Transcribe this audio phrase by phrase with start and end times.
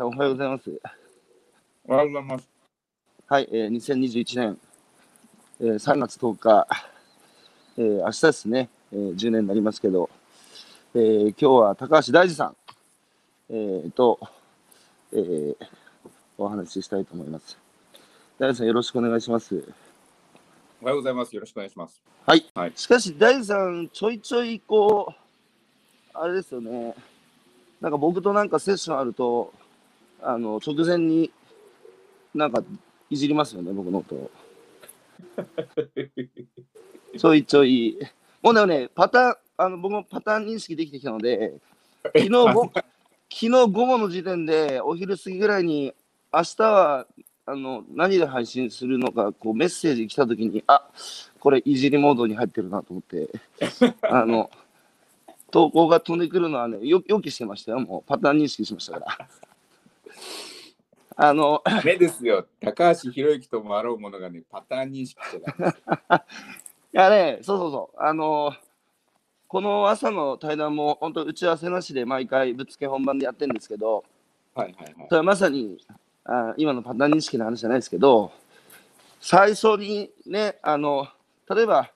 [0.00, 0.80] おはようございます。
[1.84, 2.48] おはようございます。
[3.26, 4.58] はい、えー、2021年、
[5.60, 6.68] えー、3月10日、
[7.78, 10.08] えー、明日ですね、えー、10年になりますけど、
[10.94, 12.56] えー、今日は高橋大二さん、
[13.50, 14.20] えー、と、
[15.12, 15.56] えー、
[16.38, 17.58] お話ししたいと思います。
[18.38, 19.56] 大二さん、よろしくお願いします。
[20.80, 21.34] おはようございます。
[21.34, 22.00] よろしくお願いします。
[22.24, 22.46] はい。
[22.54, 26.94] はいしかし、大二さん、ちょいちょい、こう、あれですよね、
[27.80, 29.52] なんか僕となんかセッションあると、
[30.22, 31.30] あの、直前に
[32.34, 32.62] なんか
[33.10, 34.30] いじりますよね、僕のことを。
[37.18, 37.98] ちょいちょい。
[38.42, 41.60] もうでもね、パターン、あの僕もパターン認識できてきたので、
[42.04, 42.86] 昨日ご昨
[43.30, 45.94] 日午後の時点で、お昼過ぎぐらいに、
[46.32, 47.06] 明日は
[47.46, 50.88] あの何で配信するのか、こうメッセージ来たときに、あ
[51.40, 53.30] これ、いじりモードに入ってるなと思って、
[54.02, 54.50] あの
[55.50, 59.28] 投稿が飛んでくるのはね、よ予期してましたよ、もうパターン認識しましたから。
[61.16, 62.46] あの目ですよ。
[62.60, 66.16] 高橋博之ともあろうものがね、パターン認識してた。
[66.94, 68.54] いやね、そうそうそう、あの
[69.48, 74.04] この朝の対談も本当、打ち合わせなしで毎回ぶっつけ本番でやってるんですけど、
[74.54, 75.14] はいはいはいそ。
[75.14, 75.78] れはまさに
[76.24, 78.30] あ今のパターン認識の話じゃないですけど、
[79.20, 81.08] 最初にね、あの
[81.50, 81.90] 例えば、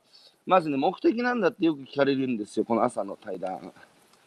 [0.47, 3.73] まずね、目的なんだってよく聞かれるんですよ、この朝の対談。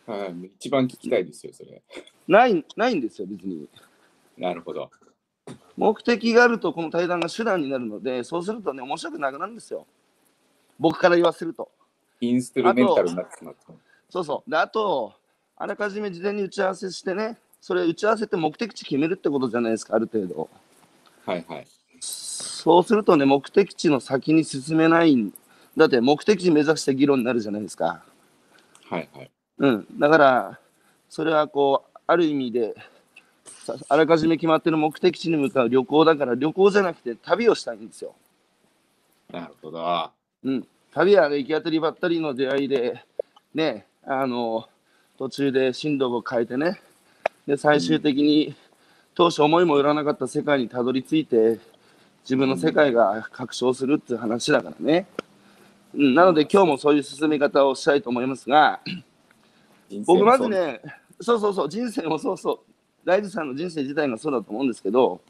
[0.05, 1.81] はい、一番聞きたいですよ、それ。
[2.27, 3.67] ないないんですよ、別に。
[4.37, 4.91] なるほど。
[5.77, 9.85] 目的があると、この対談が手段になるので、そうするとね、面白くなくなるんですよ。
[10.79, 11.69] 僕から言わせると。
[12.21, 13.73] インストゥルメンタルになってしまった。
[14.09, 14.49] そうそう。
[14.49, 15.13] で、あと、
[15.57, 20.49] あらかじめ事前に打ち合わせしてね、それ打ち合わせって目的地決めるってことじゃないですか、ある程度。
[21.25, 21.67] はいはい。
[21.99, 25.33] そうするとね、目的地の先に進めないん
[25.77, 28.03] だって目的地目指した議論になるじゃないですか。
[28.89, 29.31] はいはい。
[29.57, 29.87] うん。
[29.99, 30.59] だから、
[31.09, 32.75] それはこう、ある意味で、
[33.45, 38.13] さあらかじめ決まってる目的地に向かう旅行だから、旅行じゃなくて旅をしたいんですよ。
[39.31, 40.11] なるほど。
[40.43, 40.67] うん。
[40.93, 43.03] 旅は、ね、行き当たりばったりの出会いで、
[43.53, 44.67] ね、あの、
[45.17, 46.79] 途中で進路を変えてね、
[47.47, 48.55] で、最終的に、
[49.13, 51.59] 当初思いもよらなかった世界にたどり着いて、
[52.23, 55.05] 自分の世界が拡張するっていう話だからね。
[55.93, 58.81] うん、なので今日もそういう進め方をしたいと思いますが、
[60.05, 60.81] 僕まずね、
[61.21, 62.59] そうそうそう、人生もそうそう、
[63.05, 65.21] 大地さんの人生自体がそうだと思うんですけど、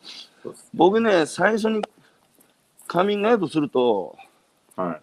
[0.44, 1.82] そうです僕ね、最初に
[2.88, 4.18] カミングアウトすると、
[4.76, 5.02] はい。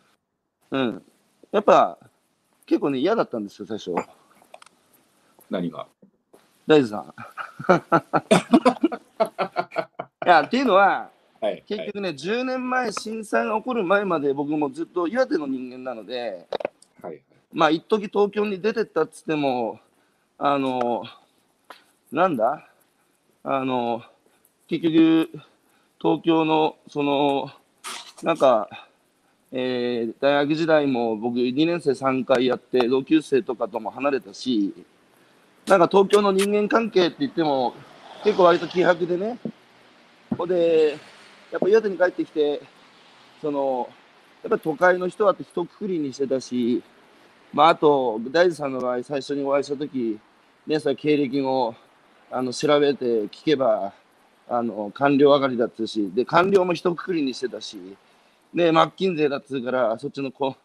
[0.73, 1.03] うん、
[1.51, 1.99] やっぱ
[2.67, 3.95] 結構ね、嫌だったんですよ、最初。
[5.51, 5.87] 何が？
[6.67, 7.03] 大地さん。
[10.25, 11.65] いや、っていうのは、はい。
[11.67, 16.47] 結局ね、10年前、震災が起こる前まで僕もずっと岩手の人間なので、
[17.03, 17.21] はい。
[17.53, 19.79] まあ、一時東京に出てったっつっても、
[20.39, 21.05] あの、
[22.11, 22.67] なんだ？
[23.45, 24.03] あの、
[24.69, 25.31] 結局、
[26.01, 27.51] 東京の、その、
[28.23, 28.69] なんか、
[29.55, 34.73] えー大学時代も僕2年生3回やって、同級生とかとも離れたし、
[35.67, 37.75] なんか東京の人間関係って言っても、
[38.25, 39.39] 結構割と希薄でね、
[40.39, 40.97] ほんで、
[41.51, 42.63] やっぱ岩手に帰ってきて、
[43.43, 43.91] その、
[44.43, 46.83] やっぱり都会の人はって一括りにしてたし、
[47.53, 50.19] まあ、あと、大地さんの場合、最初にお会いしたとき、
[50.67, 51.75] ね、そ経歴を
[52.31, 53.93] あの調べて聞けば、
[54.49, 57.79] あの官僚上がりだったし、で、官僚も一括りにしてたし、
[58.55, 60.57] で、マッキンゼーだっつうから、そっちの子、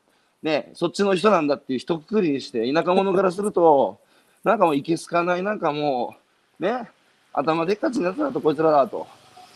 [0.44, 4.00] ね、そっちの人なんだっていう一括りにして、田舎者からすると、
[4.44, 6.16] なんかもういけすかない、なんかも
[6.60, 6.90] う、ね、
[7.34, 9.08] 頭でっかちになやつだと、こいつらだと。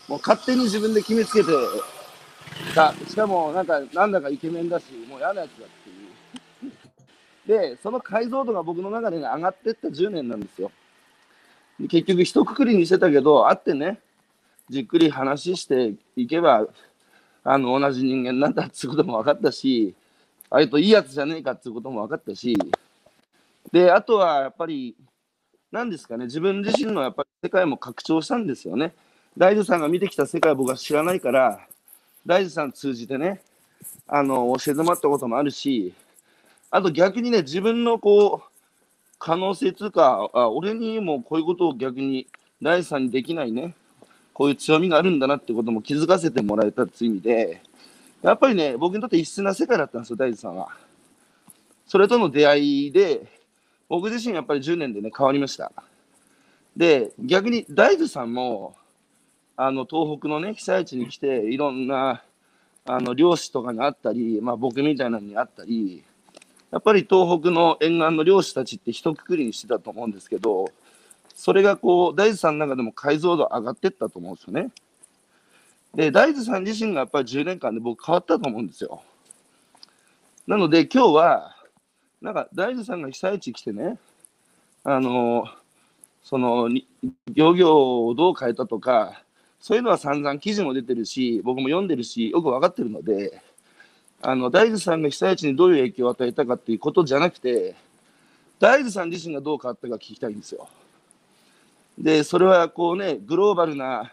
[0.08, 1.46] もう勝手に自分で決めつけて
[2.74, 2.92] た。
[3.08, 6.01] しかも、なんか、なんだかイケメンだし、もう嫌なやつだっていう。
[7.46, 10.70] で、その解像度が僕の中で、ね、上がってった10年なんですよ。
[11.88, 13.98] 結局、一括りにしてたけど、会ってね、
[14.70, 16.66] じっくり話していけば、
[17.44, 19.94] あの、同じ人間なんだっていうことも分かったし、
[20.50, 22.56] あれといいやつじゃねえかっていうことも分かったし、
[23.72, 24.94] で、あとはやっぱり、
[25.72, 28.94] 何ですかね、自分自身のやっぱり世界も拡張したんですよね。
[29.36, 31.66] 大樹さんが見てきた世界僕は知らないから、
[32.26, 33.40] 大樹さん通じてね、
[34.06, 35.94] あの、教えてもらったこともあるし、
[36.74, 38.52] あと逆にね、自分のこう、
[39.18, 42.26] 可能性というか、あ俺にもこういうことを逆に
[42.62, 43.74] 大樹さんにできないね、
[44.32, 47.62] こういう強みがあるんだなってことも気づかせてもらえたっていう意味で、
[48.22, 50.68] やっぱりね、僕にとって異質な世界だったんですよ、大地さんは。
[51.86, 53.26] それとの出会いで、
[53.90, 55.70] 僕自身やっぱり10年でね、変わりました。
[56.74, 58.74] で、逆に大地さんも、
[59.58, 62.22] あの、東北のね、被災地に来て、いろんな、
[62.86, 66.02] あの、漁師とかに会ったり、まあ僕みたいなのに会ったり、
[66.72, 70.72] やっぱり東北の沿岸の漁師たちって一括りにしてたと思うんですけど、
[71.34, 74.70] それがこう、大豆さんの中でも解像度上がってったと思うんですよね。
[75.94, 79.02] で、大豆さん自身がやっぱり10年間で僕変わったと思うんですよ。
[80.46, 81.56] なので今日は、
[82.22, 83.98] なんか大豆さんが被災地来てね、
[84.82, 85.44] あの、
[86.22, 86.70] その、
[87.34, 89.22] 漁業をどう変えたとか、
[89.60, 93.42] そういうのは散々記事も出てるし、僕も読んでるし、よく分かってるので、
[94.24, 97.74] あの、大豆さんが被災地にどういう影響を与えたかっていうことじゃなくて、
[98.60, 100.68] 大豆さん自身がどう変わったか聞きたいんですよ。
[101.98, 104.12] で、それはこうね、グローバルな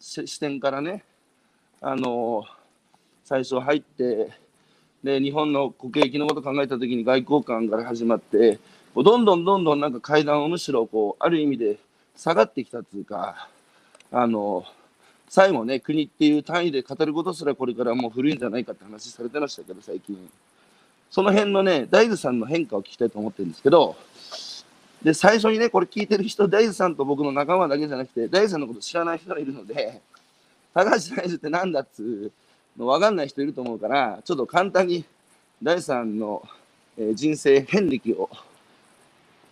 [0.00, 1.04] 視点からね、
[1.80, 2.42] あの、
[3.24, 4.32] 最初入って、
[5.04, 8.58] で、日本の国益のこと考えたときに外交官から始まって、
[8.96, 11.78] どんどんどんどんなんか階段をむしろこう、ある意味で
[12.16, 13.48] 下がってきたっていうか、
[14.10, 14.64] あの、
[15.28, 20.16] 最後ね、国っていう単位で語ることすらこれからもう古いんじゃないかって話されてましたけど、最近。
[21.10, 23.96] その辺のね、大豆さんの変化を聞きたいと思ってるんですけど、
[25.02, 30.00] で、最初にね、これ聞いてる人、大豆さんと僕の仲間だけじゃなくて、大豆さんのこと知らない人がいるので、
[30.74, 32.02] 高橋大豆ってなんだっつ
[32.76, 35.04] うの分かんない人いると思うから、ちょっと簡単に
[35.62, 36.42] 大豆さんの、
[36.98, 38.28] えー人生遍歴を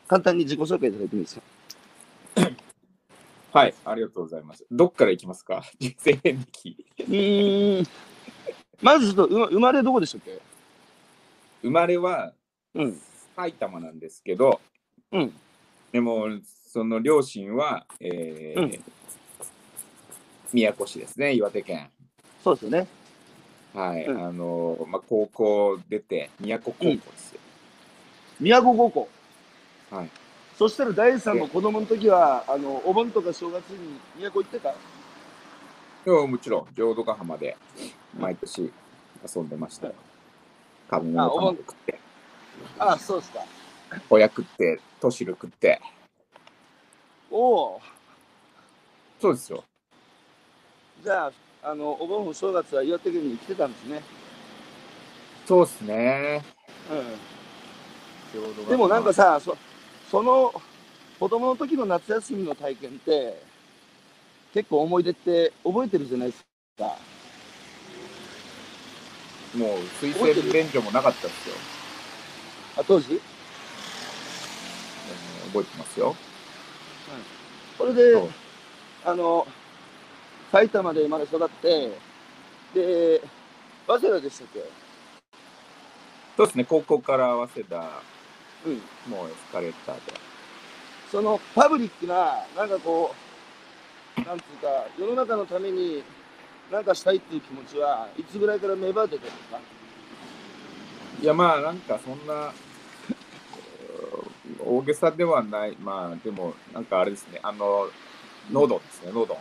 [0.09, 1.43] 簡単に自己紹介いただいてもいいですか？
[3.55, 4.67] はい、ありがとうございます。
[4.71, 5.63] どっから行きますか？
[5.79, 6.85] 人生遍歴。
[6.99, 7.87] うーん。
[8.83, 10.41] まずちょっと生まれどこでしたっけ？
[11.63, 12.33] 生まれは
[12.75, 13.01] うん。
[13.37, 14.61] 埼玉なんですけど、
[15.13, 15.33] うん。
[15.93, 18.85] でも、その両親は、えーうん
[20.53, 21.91] 宮古市ですね、岩手県。
[22.45, 22.87] そうですよね。
[23.73, 27.41] はい、うんあの、まあ、高校出て、宮古高校ですよ。
[28.39, 29.09] 宮古高校。
[29.91, 30.11] はい。
[30.57, 34.73] そしたら大豆さんも子供の時は、あの、お盆とか正月に宮古行ってた？
[36.05, 37.57] でももちろん、浄土ヶ浜で
[38.17, 38.73] 毎年
[39.35, 39.95] 遊んでましたよ。
[40.91, 41.99] 食べ物あお盆食って、
[42.79, 43.41] ああ、そうですか。
[44.09, 45.81] ホヤ食って、トシル食って。
[47.31, 47.81] おお。
[49.21, 49.65] そうですよ。
[51.03, 54.03] じゃあ、あの、お盆正月は岩手県に来てたんですね。
[55.47, 56.45] そうですね。
[56.91, 56.95] う
[58.67, 58.69] ん。
[58.69, 59.57] でもなんかさ、そ
[60.15, 60.55] その
[61.19, 63.43] 子供の時の夏休みの体験って、
[64.53, 66.45] 結構思い出って覚えてるじゃないです
[66.79, 66.85] か。
[69.59, 71.57] もう水洗便所もなかったですよ。
[72.77, 73.15] あ、当時？
[73.15, 73.19] うん
[75.49, 76.15] 覚えてますよ。
[77.77, 78.31] それでそう、
[79.07, 79.49] あの、
[80.53, 81.91] 埼玉で生まれ育って、
[82.73, 83.21] で、
[83.89, 84.61] 早稲田でしたっけ？
[86.37, 87.91] そうですね、高校から早稲田、
[88.67, 88.73] うん。
[89.11, 90.01] もうエスカレーターで。
[91.11, 93.15] そのパブリックな、なんかこ
[94.19, 96.03] う、なんつうか、世の中のために
[96.71, 99.61] なんかしたいっていう気持ちはいつぐらいから芽生えてたんですか
[101.23, 102.53] いや、まあ、なんかそんな、
[104.65, 105.77] 大げさではない。
[105.77, 107.89] まあ、でも、なんかあれですね、あの、
[108.51, 109.39] ノドンですね、ノドン。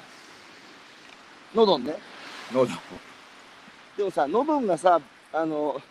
[1.56, 1.98] ノドンね。
[2.52, 2.78] ノドン。
[3.98, 5.00] でもさ、ノドンがさ、
[5.32, 5.82] あの、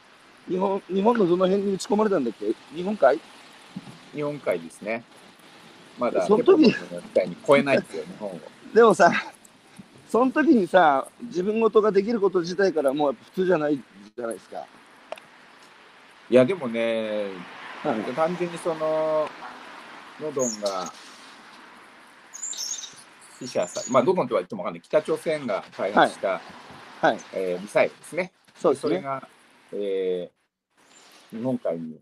[0.49, 2.47] 日本日本のどの辺に打ち込まれたんだっけ？
[2.75, 3.21] 日本海？
[4.15, 5.05] 日本海ですね。
[5.99, 6.75] まだ、その時に
[7.47, 8.41] 超えないですよ、日本を。
[8.75, 9.13] でもさ、
[10.09, 14.65] その時にさ、自分事ができること自体からもう普通じゃないじゃないですか。
[16.31, 17.29] いや、でもね、
[17.83, 19.29] はい単純にその、
[20.21, 20.93] ノドンが、
[23.39, 26.41] 死者さ、まあ、ノドンとは言ってもわかんない、北朝鮮が開発した、
[27.01, 27.19] はい。
[27.35, 28.33] えーミサイルですね。
[28.57, 28.91] そうですね。
[28.91, 29.29] それが、
[29.73, 31.99] えー日本海に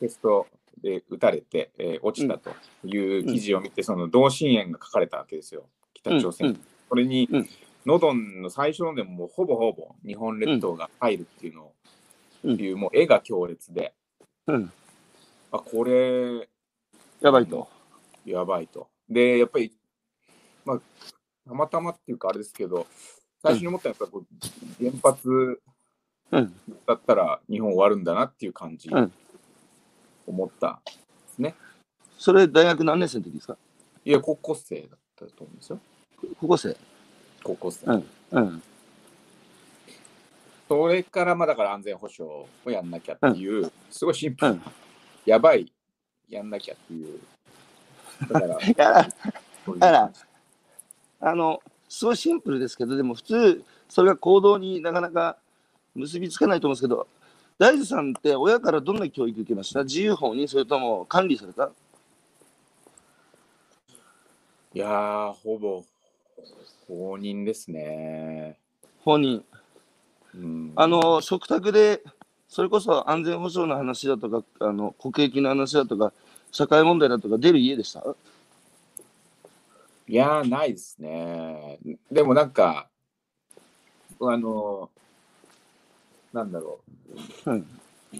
[0.00, 0.46] テスト
[0.82, 2.50] で撃たれて、えー落ちたと
[2.84, 6.48] いう記事を見て、その同心円が書かれたわけですよ、北朝鮮。
[6.48, 7.48] うんうんこれに、うん
[7.84, 11.74] ノドンの最初のでもほぼほぼ日本列島が入るっていうのを、
[12.44, 13.92] うんいうもう絵が強烈で、
[14.46, 14.72] うん。
[15.50, 16.48] あこれ
[17.20, 17.68] やばいと。
[18.24, 18.88] やばいと。
[19.08, 19.72] で、やっぱり、
[20.64, 20.80] まあ、
[21.48, 22.86] たまたまっていうかあれですけど、
[23.42, 25.58] 最初に思ったのはやっぱこう原発うん。
[26.86, 29.12] だったら日本終わるんだなっていう感じ、うん
[30.24, 30.92] 思ったで
[31.34, 31.56] すね。
[32.16, 33.56] それ大学何年生の時ですか？
[34.04, 35.80] いや、高校生だったと思うんですよ。
[36.40, 36.76] 高校生？
[37.42, 37.86] 高校生。
[37.86, 38.04] うん。
[38.30, 38.62] うん。
[40.68, 44.60] それから、まあだから安全保障をやんなきゃっていう、すごいシンプル
[45.26, 45.72] やばい、
[46.28, 47.20] やんなきゃっていう。
[48.30, 49.08] だから、い や、
[49.66, 50.12] そういうあら
[51.20, 55.36] あの、すごいシンプルですけど、でも普通、それが行動になかなか
[55.94, 57.06] 結びつかないと思うんですけど、
[57.58, 59.84] 大豆さんって親からどんな教育受けました？
[59.84, 61.70] 自由法にそれとも管理された？
[64.74, 65.84] いやー、ほぼ、
[66.88, 68.56] 放任ですね。
[69.04, 69.44] 法人。
[70.34, 72.02] うん、あの、食卓で、
[72.48, 76.14] それこそ安全保障の話だとか、あの国益の話だとか、
[76.50, 78.02] 社会問題だとか出る家でした？
[80.08, 81.78] いやー、ないですね。
[82.10, 82.88] でもなんか、
[84.20, 84.90] あの、
[86.32, 86.80] なんだろ
[87.46, 87.58] うん。
[87.58, 87.64] う、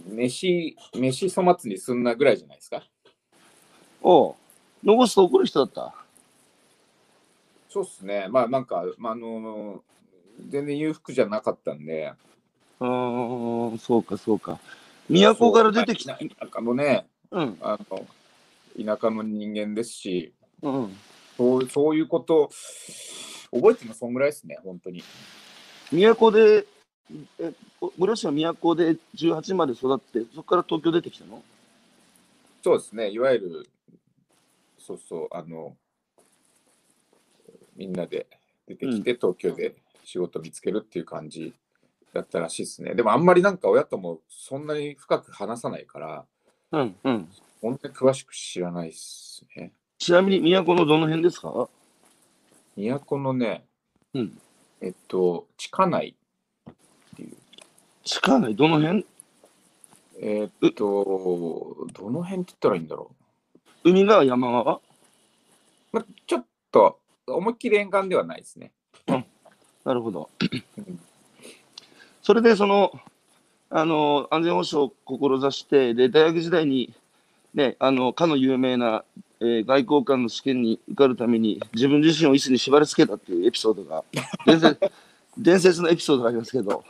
[0.09, 2.83] 飯、飯粗末にすんなぐらいじゃないですか？
[4.02, 4.35] おう
[4.85, 5.95] 残すと怒る人だった？
[7.69, 8.26] そうっすね。
[8.28, 9.83] まあなんか、まあ、あの、
[10.49, 12.12] 全然裕福じゃなかったんで、
[12.81, 14.59] うーん、そうか、そうか。
[15.09, 16.19] 都から出てきた。
[16.19, 18.07] そう田舎のね、うん、あの、
[18.85, 20.97] 田舎の人間ですし、うん。
[21.38, 22.50] そうそういうこと、
[23.52, 25.02] 覚えてるのそんぐらいですね、本当に。
[25.90, 26.66] 都で、
[27.38, 31.42] え、ごご両親は都で18まで育って、そこから東京出てきたの？
[32.62, 33.68] そうですね、いわゆる、
[34.78, 35.76] そうそう、あの、
[37.76, 38.26] みんなで
[38.66, 41.52] 出てきて、東京で仕事見つけるっていう感じ
[42.12, 42.94] だったらしいですね。
[42.94, 46.25] でもあんまりなんか親ともそんなに深く話さないから、
[46.73, 47.28] うん、うん。
[47.61, 49.73] 本当に詳しく知らないですね。
[49.99, 51.68] ちなみに都のどの辺ですか？
[52.76, 53.64] 都のね、
[54.14, 54.38] うん。
[54.80, 56.16] えっと、地下内
[58.04, 59.04] 地下内どの辺？
[60.21, 63.11] えっと、どの辺って言ったらいいんだろ
[63.85, 64.76] 海側、山側？
[64.76, 64.80] う。
[65.92, 68.73] まあ、ちょっと、思いっきり沿岸ではないですね。
[69.85, 70.30] なるほど
[70.78, 71.00] うん。
[72.23, 72.92] それで、その、
[73.68, 76.94] あの、安全保障を志して、で、大学時代に、
[77.54, 79.04] ね、あの、かの有名な、
[79.40, 84.04] えー外交官の試験に受かるために、自分自身を椅子に縛り付けたっていうエピソードが、
[84.47, 84.80] 伝説
[85.37, 86.85] 伝説のエピソードがありますけど、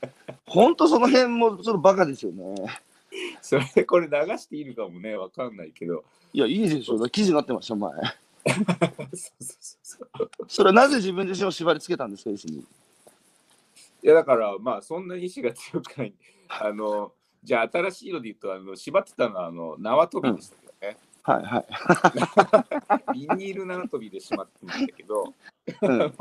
[0.46, 2.54] 本当その辺もちょっとバカですよね。
[3.40, 6.04] それでこれ流していいのかもね、わかんないけど。
[6.32, 6.94] いや、いいでしょ。
[6.94, 7.92] だから記事になってました、前。
[7.92, 8.64] そう
[9.14, 12.58] そうそうそうそれはなぜ自分自身を縛り付けたんですか、椅子に？
[12.58, 16.12] いやだからまあそんなに意志が強くない。
[16.48, 17.12] あの
[17.42, 20.96] じゃあ新しいので言うとあの縛ってたのはあの縄跳びでしたけどね。
[21.22, 21.66] はいはい。
[23.12, 25.34] ビニール縄跳びでしまってましたけど、
[25.82, 25.98] うん、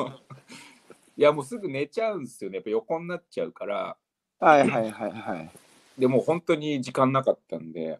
[1.17, 2.57] いやもうすぐ寝ちゃうんですよね。
[2.57, 3.97] やっぱ横になっちゃうから。
[4.39, 5.49] はいはいはいはい。
[5.97, 7.99] でもう本当に時間なかったんで、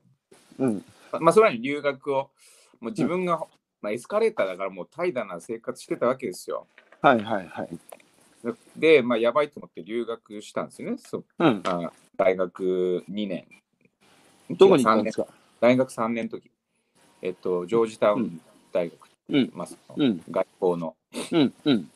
[0.60, 0.86] うん。
[1.12, 2.30] ままあそれに留学を
[2.80, 3.40] もう自分が、
[3.82, 6.68] まあ、エスカレーターだからもう怠惰な生活してたわけですよ。
[7.02, 7.70] はいはいはい。
[8.76, 10.98] で、まあ、やばいと思って留学したんですよね。
[11.00, 11.62] そううん。
[11.66, 13.48] あ大学2年。
[14.52, 15.28] どこに行ったんですか？
[15.60, 16.52] 大学3年の時、
[17.24, 18.40] えっと、ジョージタウン
[18.72, 19.52] 大学、うん。
[19.56, 20.24] まあ、そのうん。
[20.30, 20.96] 学校の
[21.32, 21.54] うん。
[21.66, 21.92] うん。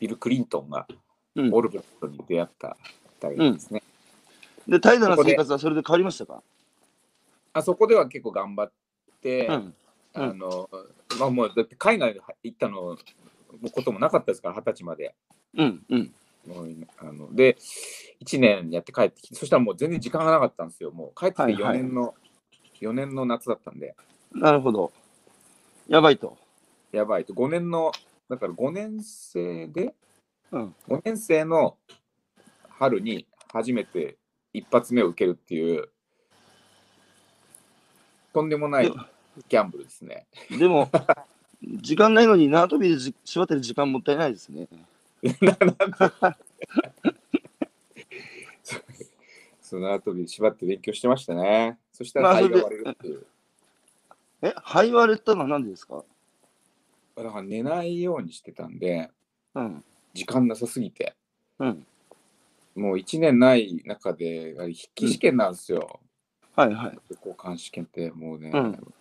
[0.00, 0.88] ビル・クリントンが
[1.36, 2.76] うんオルブラットに出会った
[3.20, 3.82] 大学ですね。
[4.66, 6.42] で、怠惰な生活はそれで変わりましたか？
[7.52, 8.72] あそこでは結構頑張っ
[9.20, 9.54] て、うん。
[9.54, 9.74] うん
[10.12, 10.68] あの
[11.20, 12.98] まあ、もうだって海外行ったの
[13.72, 15.14] こともなかったですから、二十歳まで。
[15.56, 15.84] うん。
[15.88, 16.12] うん。
[16.98, 17.56] あので、
[18.24, 20.90] 1年やって帰ってきて、そしたらもう全然時間がなかったんですよ。
[20.90, 22.14] もう帰ってきて4はいはい年の、
[22.80, 23.94] 4年の夏だったんで、
[24.32, 24.92] なるほど。
[25.86, 26.36] やばいと。
[26.92, 27.34] やばいと。
[27.34, 27.92] 5年の、
[28.30, 29.92] だから5年生で、
[30.52, 30.74] うん。
[30.88, 31.76] 5年生の
[32.68, 34.16] 春に初めて
[34.52, 35.88] 一発目を受けるっていう、
[38.32, 38.92] とんでもないで
[39.48, 40.28] ギャンブルですね。
[40.56, 40.88] でも、
[41.60, 44.68] 時間ないのに縄跳びでじ縛ってる時間もったいないですね。
[49.60, 51.78] その後で縛って勉強してましたね。
[51.92, 53.26] そしたまあら肺が割れるっていう。
[54.42, 56.04] え、肺割れたのは何でですか？
[57.16, 59.10] だから寝ないようにしてたんで、
[59.54, 59.84] うん。
[60.14, 61.14] 時間なさすぎて。
[61.58, 61.86] うん。
[62.74, 66.00] もう1年ない中で、筆記試験なんですよ。
[66.56, 66.98] はいはい。
[67.10, 68.94] 交換試験ってもうね、うん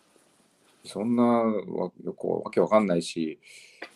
[0.86, 3.38] そんなわよくわけわかんないし、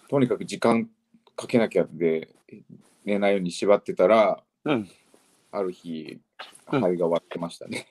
[0.09, 0.89] とにかく時間
[1.35, 2.29] かけなきゃで
[3.05, 4.89] 寝ないように縛ってたら、うん。
[5.51, 6.19] ある日、
[6.71, 7.87] うん肺が割ってましたね。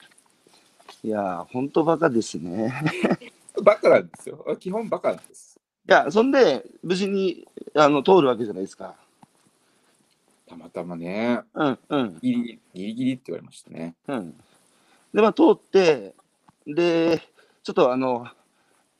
[1.02, 2.72] いやー、ほんとバカですね。
[3.62, 4.56] バカなんですよ。
[4.58, 5.58] 基本バカなんです。
[5.88, 8.94] いや、そんで、無事にあの通るわけじゃないですか。
[10.48, 13.94] たまたまね、うん、うん、ギリギリギリって言われましたね。
[14.08, 14.30] うん。
[15.12, 16.14] で、まあ、通って、
[16.66, 17.20] で、
[17.62, 18.28] ちょっとあの、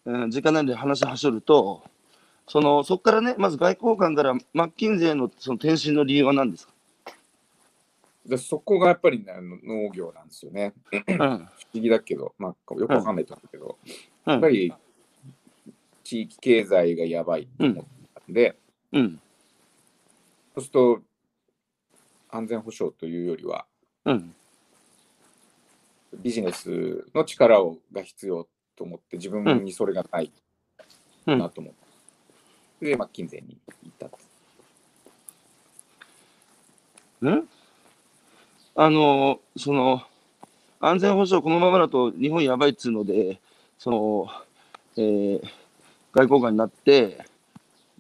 [0.05, 1.83] うん、時間なんで話はしょると、
[2.49, 6.73] その、そこからね、まず外交官からマッキンゼーのその転身の理由は何ですか？
[8.27, 9.33] でそこがやっぱり、ね、
[9.65, 10.75] 農業なんですよね。
[10.93, 13.79] うん、 不思議だけど、まあ、よくわかんないと思うけど、
[14.27, 14.33] うん。
[14.33, 14.73] やっぱ、り
[16.03, 18.57] 地域経済がやばいと思ったんで、
[18.93, 19.21] うん、
[20.55, 21.01] そうすると
[22.31, 23.67] 安全保障というよりは
[24.07, 24.35] うん、
[26.23, 30.33] ビジネスの力をが必要と思って自分にそれがない
[31.27, 31.39] うん。
[31.39, 31.75] なと思っ
[32.81, 34.17] て、で、マッキンゼーに行ったと。
[37.29, 37.49] ん
[38.79, 40.03] あの、その、
[40.81, 43.41] 安全保障このままだと日本やばいっつうので、
[43.79, 44.29] その、
[44.97, 45.43] えー
[46.13, 47.27] 外交官になって、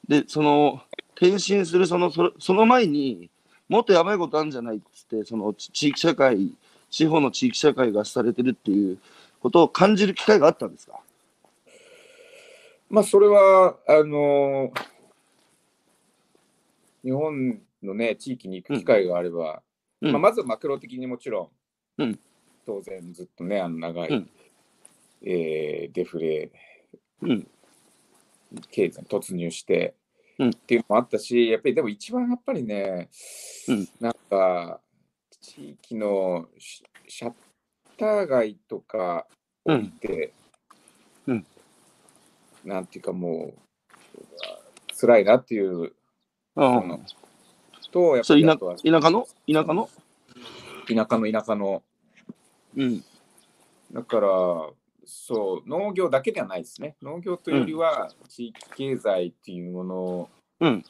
[0.08, 0.80] で、その、
[1.16, 3.28] 転身するその、それその前に、
[3.68, 6.50] もっとやばいことあるんじゃないっつって、その地域社会、
[6.88, 8.98] 地方の地域社会がされてるっていう
[9.40, 10.98] ことを感じる機会があったんですか？
[12.88, 14.72] まあ、それは、あの
[17.04, 19.60] 日本のね、地域に行く機会があれば、
[20.02, 20.12] うん。
[20.12, 21.50] まあ、まずはマクロ的にもちろ
[21.98, 22.18] ん、うん。
[22.64, 24.30] 当然ずっとね、あの長い、うん。
[25.22, 26.50] えーデフレ
[27.22, 27.48] うん。
[28.70, 29.94] 経済に突入して、
[30.38, 30.50] うん。
[30.50, 33.08] っていうのもあったし、やっぱりでも一番やっぱりね、
[33.68, 33.88] うん。
[34.00, 34.80] なんか、
[35.40, 37.32] 地域のシシャッ
[37.96, 39.26] ター街とか
[39.64, 40.32] 降りて、
[41.26, 41.46] うん。
[42.64, 43.58] なんていうかもう、
[44.98, 45.92] 辛いなっていう
[46.56, 46.80] あ。
[46.80, 47.00] その
[47.96, 49.88] と、やっぱりあとは田舎の田舎の
[50.86, 51.82] 田舎の田舎の、
[52.76, 53.02] うん。
[53.90, 54.28] だから、
[55.06, 56.96] そう、農業だけではないですね。
[57.00, 60.84] 農業というよりは、地域経済っていうものうん。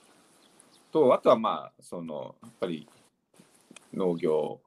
[0.91, 2.89] と、あとはまあ、その、やっぱり
[3.95, 4.61] 農業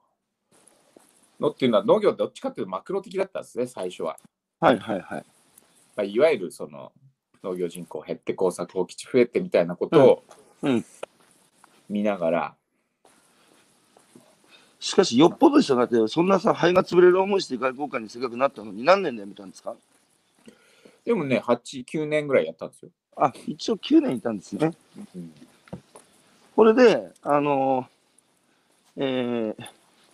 [1.41, 4.17] のっていうのは、農業どっちかっていうとマクロ的だったんですね、最初は。
[4.61, 5.25] はいはいはい。
[5.97, 6.93] まあ、いわゆるその
[7.43, 10.23] 農業人口減って耕作放棄地増えてみたいなことを
[10.61, 10.85] うんうん
[11.89, 12.55] 見ながら、
[14.79, 15.75] しかし、よっぽどでしょ。
[15.75, 19.75] だって、そんなさ、肺が潰れる思いして外交官にせっかくなったのに何年で辞めたんですか？
[21.03, 22.91] でもね、8、9年ぐらいやったんですよ。
[23.17, 24.71] あ、一応9年いたんですね。
[25.15, 25.33] うん
[26.55, 29.65] これで、あのーえー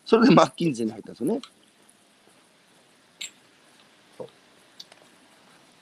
[0.05, 1.41] それでマッキンゼーに入ったんですよね。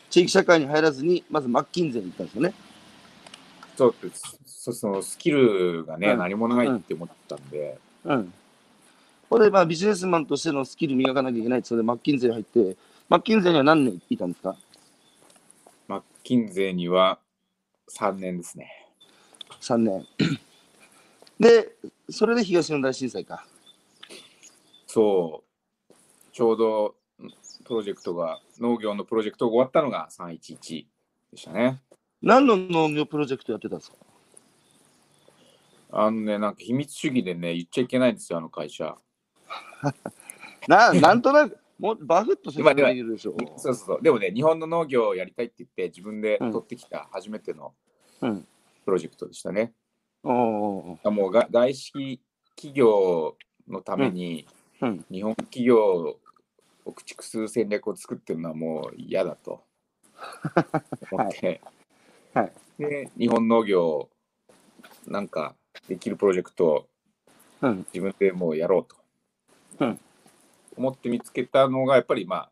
[0.09, 2.53] 地域社会に入らずに、まずマッキンゼーに行ったんですよね。
[3.75, 3.95] そう
[4.63, 8.33] そそのスキルがね、うん何もないって思ったんで、うん。
[9.29, 12.77] これで、まあ、ビジネスマンとしてのスキル磨かなきゃいけないってそれでマッキンゼーに入って、
[13.09, 14.55] マッキンゼーには何年いたんですか？
[15.89, 17.19] マッキンゼーには
[17.91, 18.87] 3年ですね。
[19.59, 20.07] ?3 年。
[21.41, 21.75] で、
[22.09, 23.45] それで東日本大震災か。
[24.87, 25.43] そ
[25.89, 25.93] う、
[26.31, 27.29] ちょうどん
[27.65, 30.85] プロジェクトが、農業のプロジェクトが終わったのが311
[31.31, 31.81] でしたね。
[32.21, 33.97] 何の農業プロジェクトやってたんですか？
[35.95, 38.97] あのね、なんか秘密主義でね、言っちゃいけないんですよ、あの会社。
[40.67, 43.35] ななんとなく、もうバフッと説明できるでしょ。
[43.57, 44.01] そうそうそう。
[44.01, 47.75] でもね、日本の農業をやりたいって言って、自分でうん取ってきた初めての
[48.21, 48.47] うん。
[48.85, 49.73] プロジェクトでしたね。
[50.23, 52.21] おーおーもうが外資
[52.55, 54.47] 企業のために、
[54.81, 56.17] うん日本企業
[56.85, 59.63] を駆逐する戦略を作ってるのはもう嫌だと
[61.09, 61.61] 思って、
[62.33, 64.09] はいはいで日本農業
[65.07, 65.55] なんか
[65.87, 66.87] できるプロジェクトを
[67.61, 67.85] うん。
[67.93, 69.99] 自分でもうやろうと、うん
[70.75, 72.49] 思って見つけたのがやっぱりまあ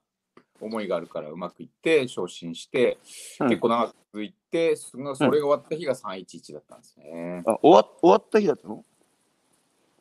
[0.59, 2.99] 思いがあるからうまくいって昇進して、
[3.39, 7.43] うん結構長く続いてそのそれが終わった日が311だったんですね。
[7.47, 8.85] あ終わ終わった日だったの？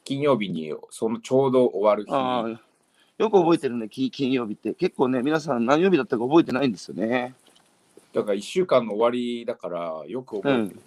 [0.05, 2.61] 金曜日にそのちょうど終わる日ああ、
[3.19, 4.75] よく覚えてるね、金金曜日って。
[4.75, 7.35] 結構ね、皆さん何曜日だったか覚えてないんですよね。
[8.13, 10.81] だから1週間の終わりだからよく覚えてる。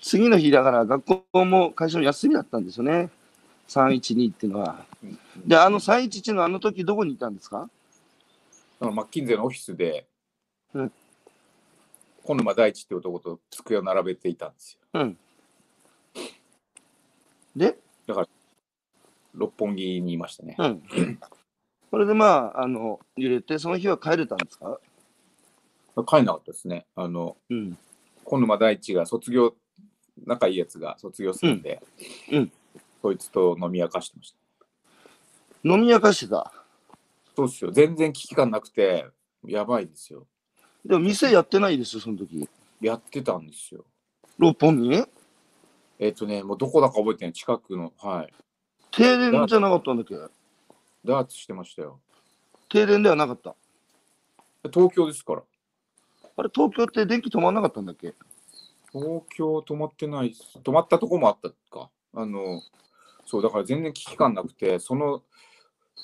[0.00, 3.10] 次の日だから学校も会社も休みだったんですよね。
[3.68, 4.84] 312っていうのは。
[5.02, 7.68] うんで、あの311のあの時どこにいたんですか？
[8.80, 10.06] あのマッキンゼーのオフィスで、
[10.74, 10.92] うん
[12.22, 15.00] 小沼大地って男と机を並べていたんですよ。
[15.00, 15.16] うん。
[17.56, 17.78] で、
[19.34, 20.54] 六本木にいましたね。
[20.58, 20.82] うん。
[21.90, 24.78] これでまあ、あの、揺れて、その日は帰れたんですか？
[26.06, 26.84] 帰んなかったですね。
[26.94, 27.78] あの、うん。
[28.24, 29.54] 小沼大地が卒業、
[30.26, 31.82] 仲いいやつが卒業するんで、
[32.30, 32.52] うんうん
[33.02, 34.38] そいつと飲み明かしてました。
[35.64, 36.52] 飲み明かしてた？
[37.34, 37.70] そうっすよ。
[37.70, 39.06] 全然危機感なくて、
[39.46, 40.26] やばいですよ。
[40.84, 42.46] でも店やってないですよ、その時。
[42.78, 43.86] やってたんですよ。
[44.36, 44.88] 六本木？
[44.88, 45.04] に
[45.98, 47.32] えっ、とね、もうどこだか覚えてない。
[47.32, 48.34] 近くの、はい。
[48.90, 50.16] 停電じゃなかったんだっけ？
[51.02, 52.00] ダーツしてましたよ。
[52.68, 53.56] 停電ではなかった。
[54.74, 55.42] 東京ですから。
[56.36, 58.12] あれ、東京って電気止まんなかったんだっけ？
[58.92, 60.58] 東京止まってないっす。
[60.58, 61.90] 止まったとこもあったか。
[62.14, 62.60] あの、
[63.26, 65.22] そう、だから全然危機感なくて、その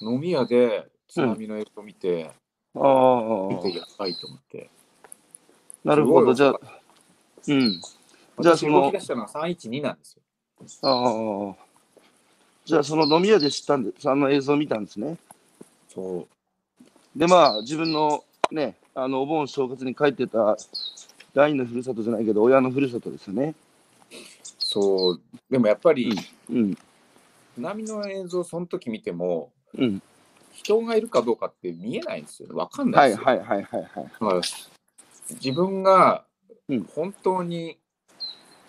[0.00, 2.30] 飲み屋で津波の映像を見て、
[2.74, 4.70] ああ見てやばいと思って。
[5.84, 6.34] なるほど。
[6.34, 6.60] じゃあ、
[7.48, 7.72] うん。
[7.72, 10.22] じゃあ私その動き出したのが312なんですよ。
[10.82, 11.66] ああ。
[12.64, 15.16] じゃあ、その飲み屋で知ったんで、あの映像を見たんですね。
[15.88, 17.18] そう。
[17.18, 20.56] で、まあ、自分のね、あの、お盆正月に帰ってた、
[21.36, 23.54] 第二のふるさとじゃないけど、親のふるさとですよね。
[24.58, 25.20] そう。
[25.50, 26.10] でもやっぱり、
[26.50, 26.74] うん。
[26.74, 26.80] 津
[27.58, 30.02] 波の映像、その時見ても、うん。
[30.50, 32.48] 人がいるかどうかって見えないんですよ。
[32.56, 33.26] わかんないはいですよ。
[33.26, 34.34] はいはいはいはい。
[34.34, 34.42] はい
[35.28, 36.24] 自分が
[36.68, 37.78] うん本当に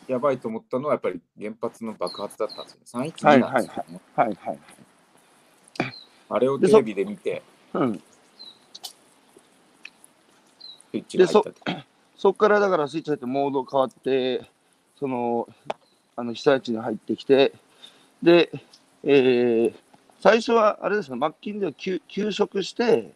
[0.08, 3.14] やばいと思ったのはやっぱり原発の爆発だったんですよね。
[3.16, 4.02] 312はいなんですよね。
[4.16, 4.60] はいはい。
[6.30, 8.02] あれをテレビで見て、うん。
[10.92, 11.97] スイッチが入ったと。
[12.18, 14.42] そこからだからスイッチ入ってモード変わって、
[15.00, 15.48] その、
[16.16, 17.54] あの被災地に入ってきて、
[18.24, 18.52] で、
[19.04, 19.74] えー、
[20.20, 23.14] 最初はあれですね、マッキンでは休休職して、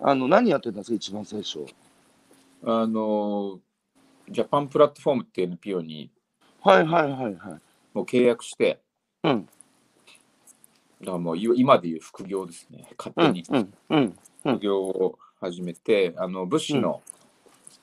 [0.00, 1.64] あの、何やってたんですか、一番最初。
[2.64, 3.60] あの、
[4.28, 6.10] ジャパンプラットフォームっていう NPO に
[6.64, 7.34] はいはいはいはい。
[7.92, 8.80] もう契約して、
[9.22, 9.48] うん。
[11.02, 12.88] だからもうい今でいう副業ですね。
[12.98, 17.13] 勝うん手にうんうん副業を始めて、あの物資の、うん。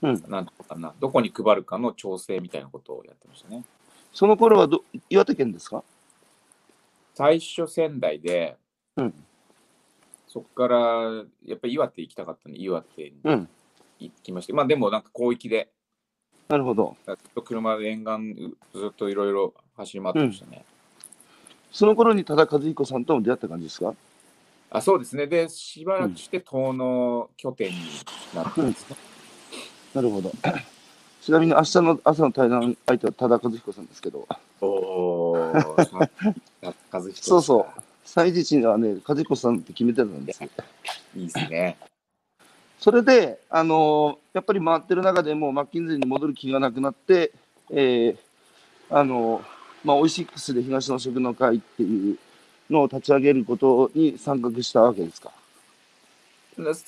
[0.02, 3.64] なんとかな、どこに配るかの調整みたいなことをやってましたね。
[4.12, 5.84] その頃はど岩手県ですか？
[7.14, 8.58] 最初仙台で、
[8.98, 9.14] うん
[10.28, 10.80] そこから
[11.46, 13.50] やっぱり岩手行きたかったんで岩手にうん。
[14.00, 15.70] 行きまして、まあでもなんか広域で
[16.48, 16.96] なるほど。
[17.06, 20.64] ずっと車で沿岸ずっといろいろ走り回ってましたね。
[21.72, 23.94] その頃に多田和彦さんとも出会った感じですか？
[24.70, 25.28] あそうですね。
[25.28, 27.76] で、しばらくして遠野拠点に
[28.34, 28.96] なったんですね。
[29.94, 30.32] なるほど。
[31.22, 34.28] ちなみに明日の朝の対談相手は多田和彦さんですけど、
[34.60, 35.54] おお、
[35.86, 36.10] さ
[36.92, 40.50] 和彦そうそう祭日にはね、和彦さんって決めてたんですよ。
[41.16, 41.78] いいですね。
[42.80, 47.32] それで、あのーやっぱり回ってる中でもうマッキンゼーに戻る気がなくなって、
[47.70, 48.18] えー
[48.90, 49.44] あのー
[49.84, 52.18] まあ、オイシックスで東の食の会っていう
[52.70, 55.32] のを立ち上げることに参画したわけですか？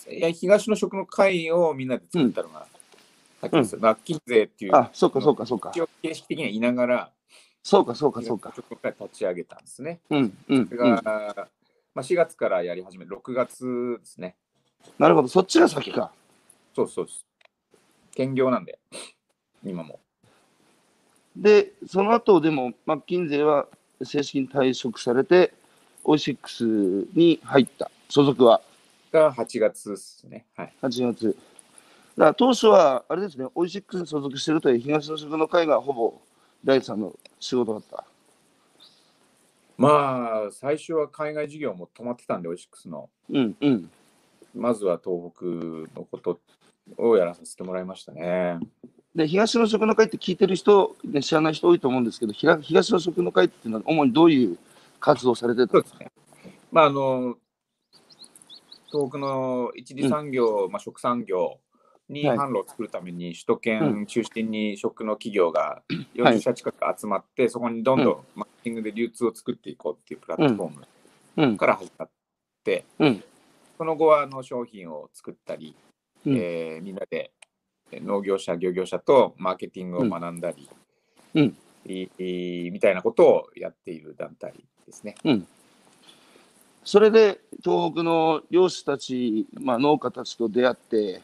[0.10, 2.66] いや東の食の会をみんなで作ったのが、
[3.44, 5.74] さっきですマッキンゼーっていう、あ、そうかそうかそうか。
[6.02, 7.12] 形式的にはいながら、
[7.62, 8.54] そうかそうかそうか。
[8.56, 10.00] 立ち上げたんですね。
[10.10, 11.02] うんうん、それが、うん。
[11.04, 11.46] ま
[11.96, 14.38] あ、4月からやり始め、6月ですね。
[14.98, 16.14] なるほど、そっちが先か。
[16.74, 17.26] そうそうです。
[18.16, 18.80] 兼業なんで、
[19.66, 20.00] 今も。
[21.36, 23.68] で、その後でもマッキンゼーは
[24.02, 25.54] 正式に退職されて、
[26.06, 26.64] オイシックス
[27.14, 27.92] に入った。
[28.08, 28.62] 所属は
[29.12, 30.46] が8月ですね。
[30.56, 30.74] はい。
[30.82, 31.38] 8月。
[32.18, 36.22] だから当初は、あれですね、オイシックスに所属してるという東の食の会がほぼ
[36.64, 38.06] 第三の仕事だった。
[39.78, 43.10] まあ、最初は海外事業も止まってたんで、オイシックスの。
[43.30, 43.90] うんうん。
[44.56, 45.46] まずは東北
[46.00, 46.40] のこと
[46.98, 48.60] をやらさせてもらいましたね。
[49.16, 54.58] で、東の食の会って聞いてる人、ね、知らない人多いと思うんですけど、ひら東の食の会っていうのは主にどういう
[55.00, 56.12] 活動をされてたんですね。
[56.72, 57.38] まあ、あの、
[58.92, 61.60] 東北の一次産業、まあ、食産業
[62.10, 62.38] にはい。
[62.38, 66.38] 販路を作るために、首都圏中心に食の企業がはい。
[66.38, 70.88] 40社近く集まって、そこにどんどんマーケティングで流通を作っていこうっていうプラットフォーム
[71.38, 71.58] うん。
[71.58, 72.10] から始まっ
[72.64, 73.24] て、うん。
[73.78, 75.76] その後はあの商品を作ったり、
[76.26, 76.38] うん。
[76.38, 77.32] えーみんなで
[77.92, 80.70] えー農業者、漁業者とマーケティングを学んだり、
[81.36, 81.58] うん。
[81.86, 84.54] みたいなことをやっている団体
[84.86, 85.16] ですね。
[86.86, 91.22] それで東北の漁師たち、まあ、農家たちと出会って、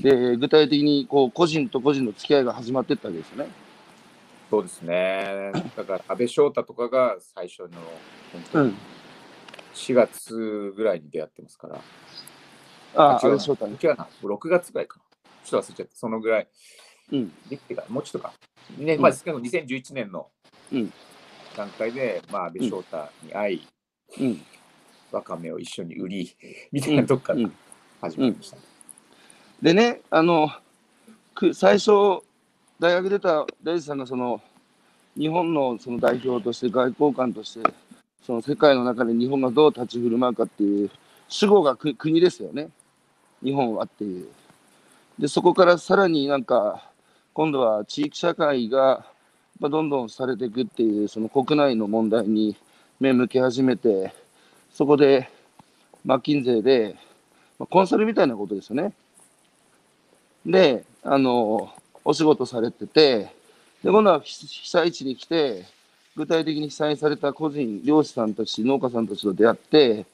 [0.00, 3.50] で具体的にこう個人と個人の付き合いが始まっていったわけですよね。
[4.50, 5.52] そうですね。
[5.76, 7.68] だから安倍翔太とかが最初の
[8.32, 8.76] 本当にうん、
[9.74, 11.80] 4月ぐらいに出会ってますから。
[12.94, 13.76] ああ、違うな安倍翔太ね。
[13.82, 15.04] 違うな、6月ぐらいかな。
[15.44, 15.96] ちょっと忘れちゃった。
[15.96, 16.48] そのぐらい。
[17.12, 18.32] うん、できてから、もうちょっとか。
[18.78, 20.28] ね、うんまあ、少なくとも2011年の
[20.72, 20.92] うん
[21.56, 23.66] 段階で、まあ、安倍翔太に会い、
[24.20, 24.42] うん、
[25.10, 26.36] わかめを一緒に売り、
[26.70, 27.52] みたいなとこからうん
[28.00, 28.75] 始まりました。
[29.62, 30.50] でね、あの
[31.34, 32.22] く最初、
[32.78, 34.40] 大学出た大地さんがその
[35.16, 37.72] 日本のその代表として、外交官として、
[38.24, 40.90] その世界の中で日本がどう立ち振る舞うかっていう、
[41.28, 42.68] 主語が国ですよね、
[43.42, 44.28] 日本はっていう。
[45.18, 46.90] で、そこからさらになんか、
[47.32, 49.06] 今度は地域社会が
[49.58, 52.56] まあどんどんされていくっていう、その国内の問題に
[53.00, 54.12] 目向け始めて、
[54.70, 55.30] そこで
[56.04, 56.96] マッキンゼーで、
[57.58, 58.92] まあコンサルみたいなことですよね。
[60.46, 61.72] で、あの、
[62.04, 63.32] お仕事されてて、
[63.82, 65.64] で、今度は被被災地に来て、
[66.14, 70.06] 具体的に被災された個人、漁師さんたち、農家さんたちと出会って、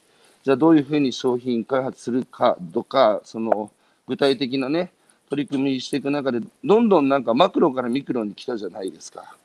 [0.43, 3.71] じゃあどういうふうに商品開発するかとか、その
[4.07, 4.91] 具体的なね、
[5.29, 9.35] 取り組みしていく中で、どんどんなんかマクロからミクロに来たじゃないですか。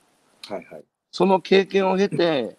[0.49, 0.85] はいはい。
[1.13, 2.57] その経験を経て、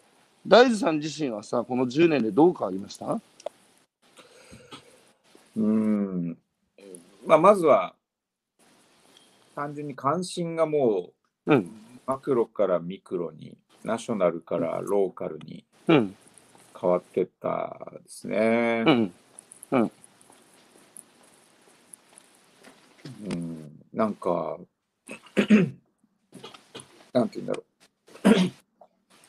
[0.48, 3.06] 大豆さん自身はさ、この10年でどう変わりました？
[3.14, 6.38] うーん。
[7.26, 7.94] まあ、まずは、
[9.60, 11.12] 単純に関心がも
[11.46, 11.66] うん、う、
[12.06, 16.16] マクロからミクロに、ナショナルからローカルにうん、
[16.80, 18.86] 変わってったですね。
[18.88, 19.14] うん、
[19.72, 19.92] うん
[23.92, 24.58] なんか、
[27.12, 27.64] なんて言うんだろ
[28.24, 28.30] う。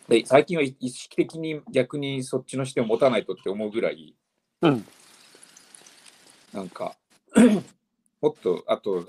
[0.08, 4.14] で最近は意識的に逆にそっちの視点を持たないとって思うぐらい、
[4.62, 4.86] うん。
[6.52, 6.96] なんか、
[8.20, 9.06] もっと、あと、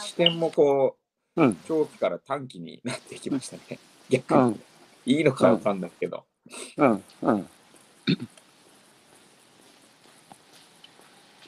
[0.00, 0.96] 視点もこ
[1.36, 1.56] う、うん。
[1.66, 3.78] 長期から短期になってきましたね。
[4.08, 4.40] 逆に。
[4.40, 4.60] うん。
[5.06, 6.24] いいのかわかんないけど。
[6.76, 7.04] うん。
[7.22, 7.48] うん。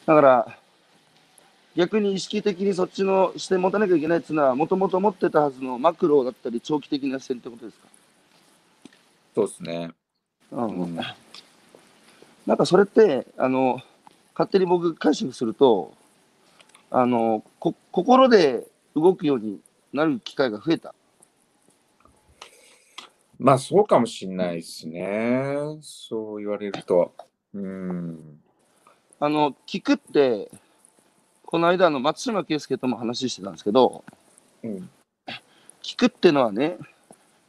[0.07, 0.59] だから、
[1.77, 7.87] 逆に意識的にそっちの視点持たなきゃいけないっていうのは、もともと持ってたはずのマクロだったり、長期的な視点ってことですか？
[9.35, 9.91] そうですね。
[10.51, 10.67] うん。
[10.67, 10.99] うん
[12.47, 13.81] なんかそれって、あの、
[14.33, 15.93] 勝手に僕解釈すると、
[16.99, 19.61] あの、こ心で動くように
[19.93, 20.95] なる機会が増えた。
[23.39, 25.57] まあそうかもしんないですね。
[25.83, 27.13] そう言われると。
[27.53, 28.41] うん。
[29.21, 30.51] あの、聞くって、
[31.45, 34.03] この間、あの、松島圭介とも話してたんですけど、
[34.63, 34.89] うん。
[35.83, 36.79] 聞くってのはね、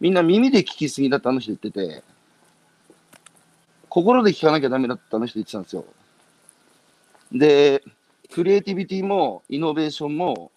[0.01, 2.03] みんな耳で聞きすぎだってあの人言ってて、
[3.87, 5.85] 心で聞かなきゃダメだってあの人言ってたんですよ。
[7.31, 7.81] で、
[8.31, 10.51] クリエイティビティもイノベーションも、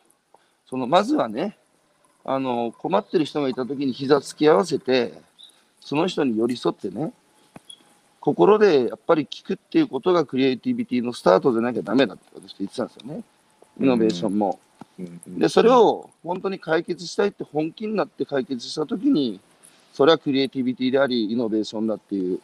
[0.68, 1.56] そのまずはね、
[2.24, 5.14] あの困ってる人がいた時に膝つき合わせて、
[5.80, 7.12] その人に寄り添ってね、
[8.20, 13.22] 心でやっぱり聞くっていうことがクリエイティビティのスタートでなきゃダメだって私言ってたんですよね。
[13.80, 14.58] イノベーションも。
[14.98, 19.40] うんで、それ、を本当に解決したいって本気になって解決したときに、
[19.94, 22.40] それはクリエイティビティであり、イノベーションだっていう。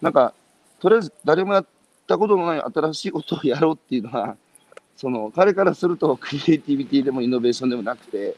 [0.00, 0.34] なんか、
[0.80, 1.66] とりあえず誰もやっ
[2.06, 4.36] たことのない新しいことをやろうっていうのは、
[4.96, 8.34] その彼からするとクリエイティビティでもイノベーションでもなくて、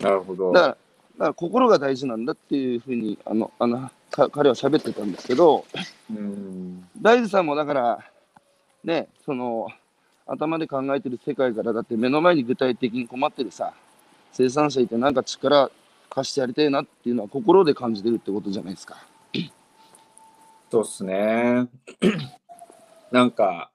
[0.00, 0.52] なるほど。
[0.52, 0.78] だから、だか
[1.18, 5.64] ら心が大事なんだっていうふうに、あの、あの、か彼は喋ってたんですけど、
[6.10, 6.88] うん。
[7.00, 7.98] 大豆さんもだから、
[8.84, 9.68] ね、その、
[10.26, 13.72] 頭で考えてる世界から、だって目の前に具体的に困ってるさ、
[14.32, 15.70] 生産者いてなんか力
[16.10, 19.04] 貸してやりたいなっていうのは心で感じてるってことじゃないですか。
[20.70, 21.66] そうっすね。
[23.10, 23.70] なんか、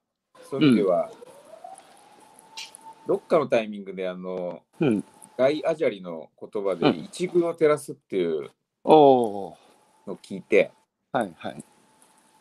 [0.50, 1.12] そういう意味では、
[3.08, 5.04] どっかのタイミングで、あの、うん。
[5.38, 8.52] ガイ・アジャリの言葉で、うん一軍を照らすっていう。
[8.86, 9.58] のを
[10.22, 10.72] 聞いて、
[11.12, 11.63] はいはい。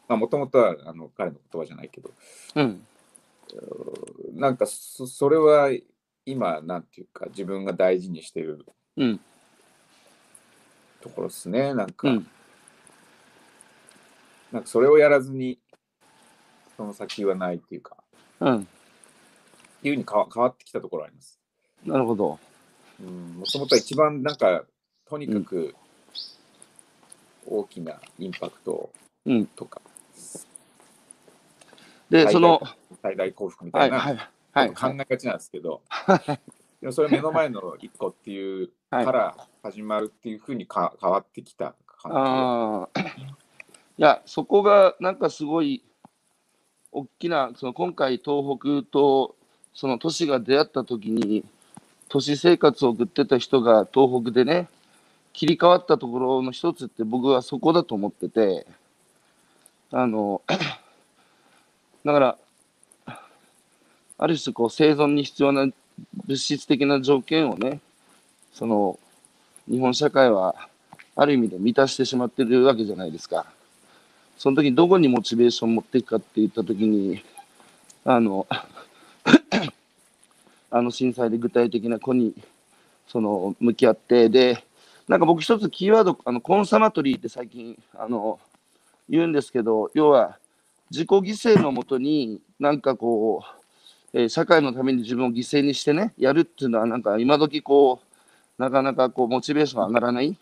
[0.08, 2.10] まあ、もともとはあの彼の言葉じゃないけど、
[2.56, 2.86] うん。
[4.34, 5.70] なんかそ、それは
[6.26, 8.64] 今、なんていうか、自分が大事にしてる
[8.96, 9.20] うん。
[11.00, 11.74] ところですね。
[11.74, 12.26] なんか、うん。
[14.52, 15.58] なんかそれをやらずに、
[16.76, 17.96] その先はないっていうか、
[18.40, 18.56] うん。
[18.58, 18.64] っ
[19.82, 21.38] ていうふうに変わ変わってきたところあります。
[21.84, 22.38] なるほど。
[23.00, 24.64] うん、もともとは一番なんか、
[25.08, 25.74] とにかく
[27.46, 28.90] 大きなインパクト
[29.24, 29.46] うん。
[29.46, 29.80] とか、
[32.10, 32.60] で、その、
[33.00, 34.16] 最大幸福みたはいいなはい
[34.52, 34.74] はい。
[34.74, 35.82] 考えがちなんですけど、
[36.80, 43.00] でもそれ目の前の一個っていうはいから始まるっていうふうにか変わってきた感ああ。
[43.00, 43.04] い
[43.96, 45.84] や、そこがなんかすごい
[46.92, 49.34] 大きな、その今回東北と
[49.74, 51.44] その都市が出会った時に、
[52.08, 54.68] 都市生活を送ってた人が東北でね、
[55.32, 58.66] 切り替わったところの一つって僕はそこだと思ってて、
[59.90, 60.42] あの、
[62.04, 62.38] だから、
[64.18, 65.66] ある種こう生存に必要な
[66.26, 67.80] 物質的な条件をね、
[68.52, 68.98] その
[69.66, 70.54] 日本社会は
[71.16, 73.46] ある意味で満たしてしまってるわけじゃないですか。
[74.42, 77.22] その時どこにモチベーションを持っていくかって言った時に、
[78.04, 78.44] あの、
[80.68, 82.34] あの震災で具体的な子に
[83.06, 84.64] その向き合って、で、
[85.06, 88.40] なんか僕一つキーワード、あのコンサマトリーって最近あの
[89.08, 90.36] 言うんですけど、要は
[90.90, 93.44] 自己犠牲のもとに、なんかこ
[94.12, 100.36] う、えー社会のために自分を犠牲にしてね、やるっていうのは、なんか今時こう、なかなかこうモチベーション上がらない。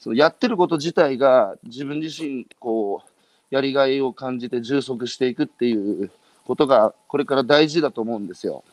[0.00, 3.11] そのやってること自体が自分自身こう
[3.52, 6.10] やりがいを感じて充足していくっていう
[6.46, 8.64] ことがこれから大事だと思うんですよ。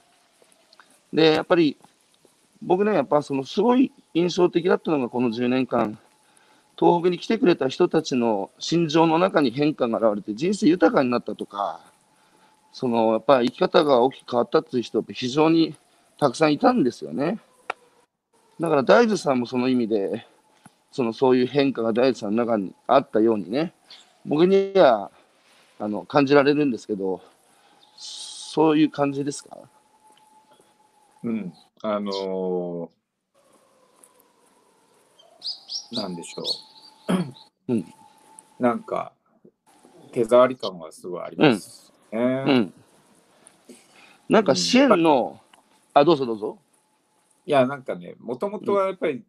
[1.11, 1.77] で、やっぱり
[2.61, 5.99] 僕ね、やっぱそのすごい印象的だったのがこの10年間、
[6.79, 11.81] 東北に来てくれた人たちの心情の中に変化が現れて人生豊かになったとか、
[12.71, 15.75] そのやっぱり生き方が大きく変わったっていう人って非常に
[16.21, 17.39] たくさんいたんですよね。
[18.61, 20.25] だから大豆さんもその意味で、
[20.93, 23.73] そのそういう変化が大地さんの中にあったようにね、
[24.29, 25.09] 僕には
[25.79, 27.19] あの感じられるんですけど、
[27.97, 29.57] そういう感じですか？
[31.23, 36.43] うん、あのーなんでしょ
[37.67, 37.73] う。
[37.73, 37.85] うん
[38.59, 39.13] なんか、
[40.11, 42.19] 手触り感はすごいありますね。
[42.19, 42.21] う
[42.53, 42.73] ん。
[44.29, 45.39] なんか支援の
[45.93, 46.59] あ、どうぞどうぞ。
[47.45, 49.23] いや、なんかね、もともとはやっぱり、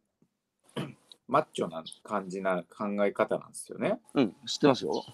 [1.30, 4.00] マッチョな感じな考え方なんですよね。
[4.14, 5.04] うん、知ってますよ。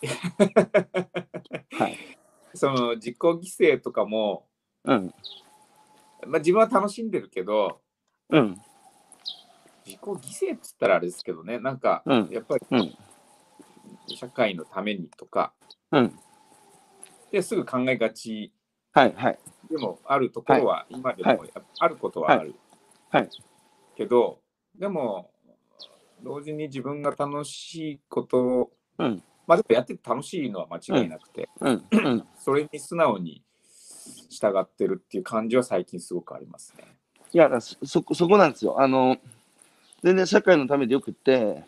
[1.78, 1.98] はい。
[2.54, 4.48] その自己犠牲とかも、
[4.84, 5.14] うん、
[6.26, 7.80] まあ、自分は楽しんでるけど、
[8.30, 8.56] うん、
[9.84, 12.28] 自己犠牲っつったらあれですけどね、なんか、うん。
[12.30, 12.94] やっぱり、うん。
[14.16, 15.52] 社会のためにとか、
[15.92, 16.18] うん。
[17.30, 18.52] ですぐ考えがち。
[18.92, 19.38] はい、はい。
[19.70, 21.44] でもあるところは今でも
[21.78, 22.54] あることはある、
[23.10, 23.22] はい。
[23.22, 23.30] はい。
[23.96, 24.40] けど
[24.78, 25.30] でも
[26.22, 32.26] 同時に自分が楽しいことを、うんまあでもやってて楽しいのは間違いなくて、うん、うん。
[32.38, 33.42] それに素直に
[34.28, 36.84] 従ってるっていう感じは最近すごくありますね。
[37.32, 38.78] いや、そ、そこ、そこなんですよ。
[38.78, 39.16] あの、
[40.02, 41.64] 全然社会のためでよくって、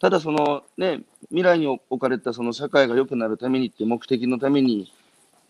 [0.00, 4.90] ただそのね、未来に置かれたその社会が良くなるためにって目的のために、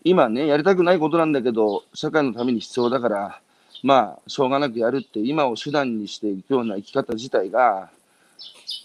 [0.03, 3.41] 今ね、やりたくないことなんだけど、社会のために必要だから、
[3.81, 7.89] まあ、しょうがなくやるって、今を手段にしていくような生き方自体が、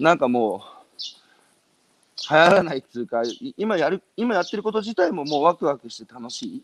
[0.01, 0.77] なんかもう、
[2.29, 3.23] 流行らないっていうか、
[3.57, 6.63] 今やる、今やってること自体ももうワクワクして楽しい。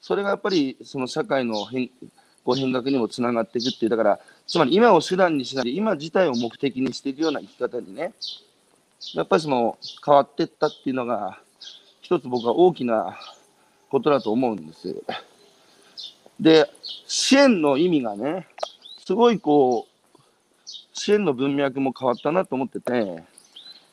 [0.00, 1.88] それがやっぱり、その社会の変、
[2.44, 8.14] こう変革にもつながっていくっていう、だから、つまり今を手段にしないで、今自体を目的にしていくような生き方にね、
[9.14, 11.40] やっぱりその変わっていったっていうのが、
[12.02, 13.18] 一つ僕は大きな
[13.90, 14.96] ことだと思うんです。
[16.40, 16.70] で、
[17.06, 18.46] 支援の意味がね、
[19.04, 19.97] すごいこう、
[20.98, 23.22] 支援の文脈も変わったなと思ってて、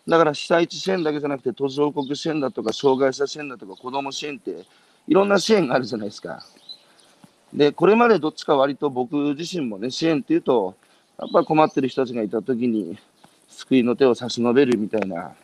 [0.07, 4.65] だから被災地支援だけじゃなくて、途上国支援だとか、障害者支援だとか、子ども支援って、
[5.07, 6.45] いろんな支援があるじゃないですか。
[7.53, 10.75] で、これまでどっちか割と僕自身もね、支援っていうと、
[11.17, 12.97] やっぱ困ってる人たちがいたときに、
[13.47, 15.35] 救いの手を差し伸べるみたいな、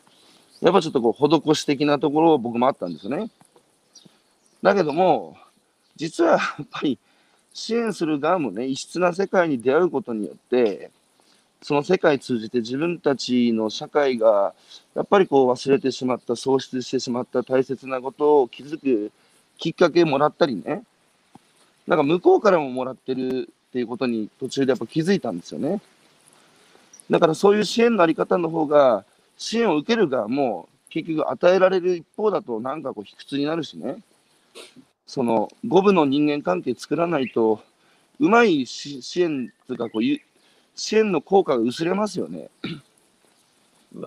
[0.61, 3.29] やっぱちょっとこう、施し的なところを僕もあったんですよね。
[4.61, 5.37] だけども、
[5.95, 6.99] 実はやっぱり
[7.53, 10.91] 支援する側もね、異質な世界に出会うことによって、
[11.61, 14.53] その世界通じて自分たちの社会が、
[14.95, 19.11] やっぱりこう忘れてしまった、喪失してしまった大切なことを気づく
[19.57, 20.83] きっかけもらったりね、
[21.87, 25.81] なんか向こうからももらってるっていうことに途中でやっぱ気づいたんですよね。
[27.09, 29.05] だからそういう支援のあり方の方が、
[29.37, 33.97] 支援を受ける側もう結局与えられる一方だとなんかこう卑屈になるしね。
[35.05, 37.61] その五分の人間関係作らないと、
[38.19, 40.01] うまい支援というかこう、
[40.75, 42.49] 支援の効果が薄れますよね。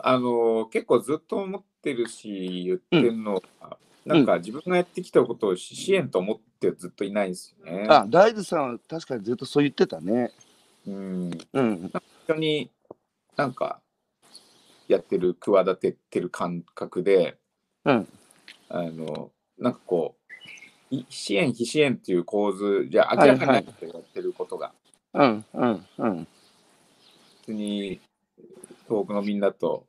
[0.02, 7.86] あの結構ずっと思ってるし言ってるのは、なんか自分がやってきたことを支援と思ってずっといないんですよね。
[7.88, 10.32] あ、大豆さんは確かにずっとそう言ってたね。
[10.86, 11.92] うん、うん。
[12.26, 12.70] 一緒に
[13.36, 13.80] なんか
[14.88, 17.38] やってる企ててる感覚で
[17.84, 18.08] うん。
[18.68, 20.16] あのなんかこ
[20.90, 24.72] うい支援非支援っていう構図じゃ明らかになってやってることが、
[25.12, 25.44] うん。
[25.54, 25.86] うん。
[25.98, 26.26] うん。
[27.44, 28.00] 普通に
[28.88, 29.86] 遠くのみんなと、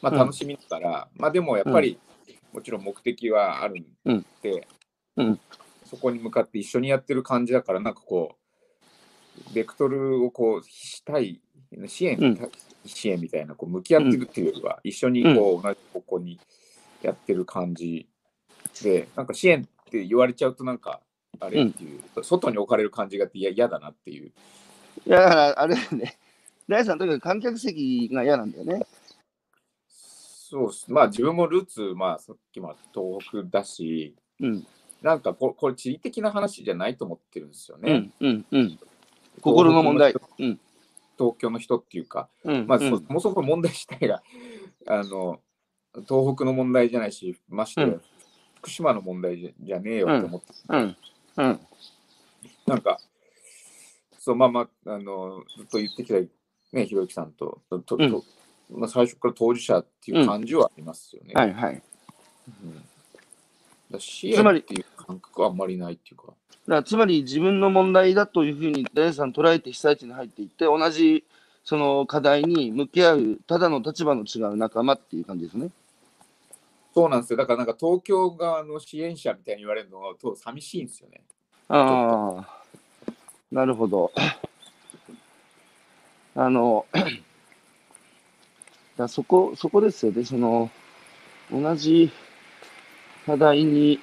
[0.00, 0.18] まあ、うん。
[0.18, 1.98] 楽しみながら、まあでもやっぱり、
[2.52, 4.66] もちろん目的はあるんで、
[5.16, 5.40] うん。
[5.84, 8.36] そこに向かって一緒にやってる感じだからなんかこ
[9.50, 11.40] うベクトルをこうしたい
[11.86, 12.50] 支援、うん。
[12.84, 16.38] 支援みたいなこう向き合ってるっていうよりは、一緒にこう同じ方向に
[17.02, 18.08] やってる感じ
[18.82, 21.00] でなんか支援って言われちゃうとなんか
[21.40, 24.32] あれっていう、外に置かれる感じがあっていや嫌だなっていう。
[25.06, 25.80] いや、あれだ
[26.68, 26.82] よね。
[26.82, 28.86] 大さん、とにかく観客席が嫌なんだよね。
[30.50, 34.66] そうっすまあ自分もルーツまあさっきも東北だしうん。
[35.02, 38.28] なんかここれ地理的な話じゃないと思ってるんですよね、うん。
[38.28, 38.46] うん。
[38.50, 38.78] うん。
[39.42, 40.14] 心の問題。
[40.38, 40.58] うん。
[41.18, 42.66] 東京の人っていうかうん。
[42.66, 44.22] まあ、うんそもそも問題自体が
[44.88, 45.40] あの
[46.08, 47.98] 東北の問題じゃないしまして
[48.56, 50.96] 福島の問題じゃじゃねえよって思って、うん。
[51.36, 51.60] うん。
[52.66, 52.98] なんか
[54.18, 56.37] そうまあまああのずっと言ってきた
[56.72, 58.24] ねひろゆきさんととと、うんと
[58.70, 61.32] まあ、最初から当事者っていう感じはありますよね。
[61.34, 61.82] はいはい。
[62.64, 62.84] うん
[63.90, 66.24] だ支つまり援っていう感覚はあんまりないっていうか。
[66.26, 66.34] だか
[66.66, 71.24] らつまり自分の問題だというふうに大さん捉えて被災地に入っていって、同じ
[71.64, 75.70] その課題に向き合う、ただの立場の違う仲間っていう感じですね。
[76.94, 77.38] そうなんですよ。
[77.38, 81.22] だからなんか東京側の支援者みたいに言われるのはと寂しいんですよね。
[81.68, 82.62] ああ、
[83.50, 84.12] なるほど。
[86.38, 86.86] あの、
[88.96, 90.24] だそこ、そこですよね。
[90.24, 90.70] その、
[91.50, 92.12] 同じ
[93.26, 93.98] 課題に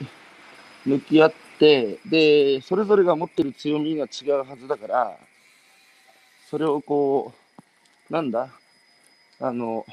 [0.85, 5.17] 向き合って、で、それぞれが持ってる強みが違うはずだから、
[6.49, 7.31] それをこ
[8.09, 8.49] う、なんだ、
[9.39, 9.85] あの、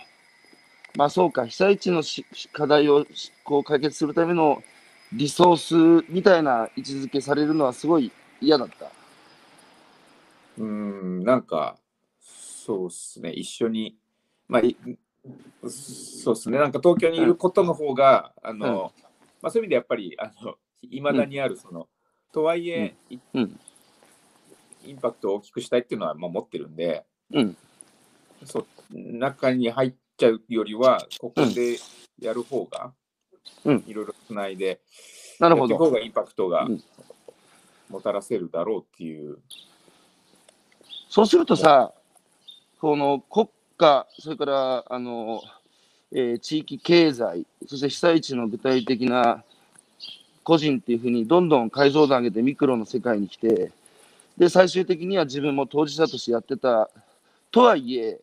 [0.97, 3.07] まあそうか、被災地のし課題を
[3.45, 4.65] こう解決するための
[5.13, 8.91] リソースみたいな位置づけされるのはすごい嫌だった。
[10.59, 11.77] うん、なんか、
[12.65, 13.97] そうですね、一緒に、
[14.47, 14.77] まあ、い
[15.69, 18.93] そうですね、なんか東京にいることの方が、あの、
[19.41, 21.89] まあ、そういう意味でやっぱり、あの、いまだにある、その、
[22.33, 23.61] とはいえ、いうん。
[24.85, 27.57] インパクトを大きくしたいっていうのは、まあ、持ってるんで、うん。
[28.45, 31.79] そう中に入っちゃうよりは、ここで
[32.21, 32.93] やる方が、
[33.65, 34.81] うんいろいろつないで、
[35.41, 35.77] なるほど。
[35.77, 36.85] 方がインパクトがうん
[37.89, 39.39] もたらせるだろうっていう。
[41.09, 41.93] そうするとさ、
[42.83, 45.41] この国家、それからあの、
[46.11, 49.45] えー地域経済、そして被災地の具体的な
[50.43, 53.71] 個人っていうふうにどんどん解像度上げてミクロの世界に来て、
[54.37, 56.91] で、最終的には自分も当事者としてやってた、
[57.53, 58.21] とはいえ、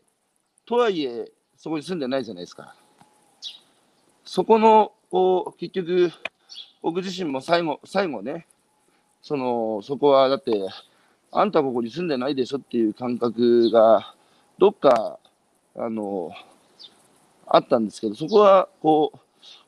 [0.66, 2.76] とはいえ、そこに住んでないじゃないですか。
[4.26, 6.12] そこの、こう、結局、
[6.82, 8.46] 僕自身も最後、最後ね、
[9.22, 10.52] その、そこはだって、
[11.32, 14.16] あんたここに住んでないでしょっていう感覚が、
[14.60, 15.18] どっか、
[15.76, 16.32] あの、
[17.48, 19.20] あったんですけど、そこは、こう、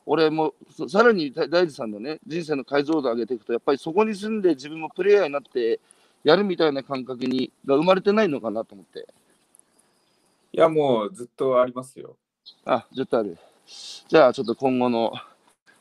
[0.04, 5.80] 俺も、そさらに大大地さんのね、人生の解像度を上げていくと、やっぱりそこに住んで自分もプレイヤーになって
[6.24, 9.08] やるみたいな感覚に、が生まれてないのかなと思って。
[10.52, 12.16] いや、もうずっとありますよ。
[12.66, 13.38] あ、ずっとある。
[14.08, 15.14] じゃあ、ちょっと今後の、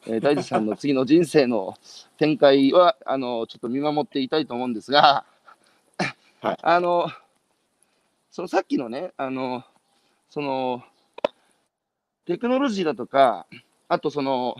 [0.07, 1.76] えー大地さんの次の人生の
[2.18, 5.26] 展開は、あの、ちょっと見守っていたいと思うんですが、
[6.41, 7.07] はいあの、
[8.32, 9.61] そのさっきのね、あの、
[10.29, 10.82] その、
[12.25, 13.45] テクノロジーだとか、
[13.89, 14.55] あとその、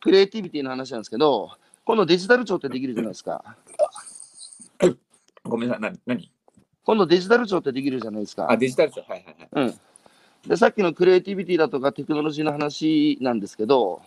[0.00, 1.52] クリエイティビティの話なんですけど、
[1.84, 3.56] 今度デジタル庁ってできるじゃないですか。
[5.44, 6.28] ごめんなさい、な何？
[6.84, 8.50] 今度デジタル庁ってできるじゃないですか。
[8.50, 9.66] あ、デジタル庁、はいはいはい。
[9.68, 10.48] うん。
[10.48, 14.02] で、さっきのクリエイティビティだとかテクノロジーの話なんですけど、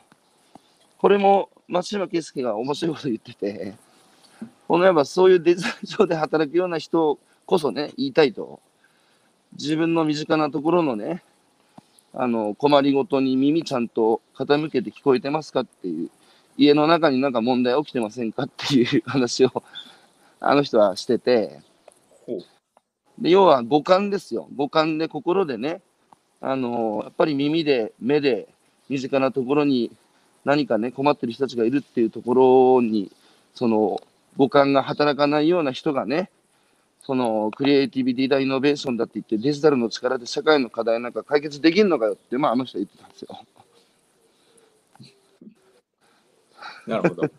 [0.97, 3.75] これも松島圭介が面白いこと言ってて、
[4.67, 8.59] このやっぱそういうデジタル上で働くような人こそね、言いたいと。
[9.53, 11.23] 自分の身近なところのね、
[12.13, 16.09] あの、困りごとに耳ちゃんと傾けて聞こえてますかっていう、
[16.57, 19.63] 家の中になんか問題起きてませんかっていう話を、
[20.39, 21.61] あの人はしてて。
[23.19, 24.47] で要は五感ですよ。
[24.55, 25.81] 五感で心でね、
[26.39, 28.47] あのやっぱり耳で、目で、
[28.89, 29.91] 身近なところに
[30.45, 33.11] 何かね、困ってる人たちがいるっていうところに、
[33.53, 33.99] その
[34.37, 36.29] 五感が働かないような人がね、
[37.07, 43.45] そのクリエイティビティだ、イノベーションだって言って、デジタルの力で社会の課題なんか解決できるのかよって、まあ、あの人は言ってたんですよ。
[46.85, 47.25] なるほど。
[47.25, 47.29] い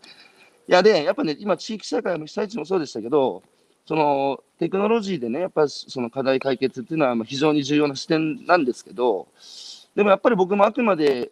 [0.65, 3.43] やで、やっぱね、今、地域社会も被災地もそうでしたけど、
[3.85, 9.27] そのテクノロジーでね、やっぱりその課題解決っていうのはまあ非常に重要な視点なんですけど、
[9.95, 11.29] でもやっぱり僕もあくまで、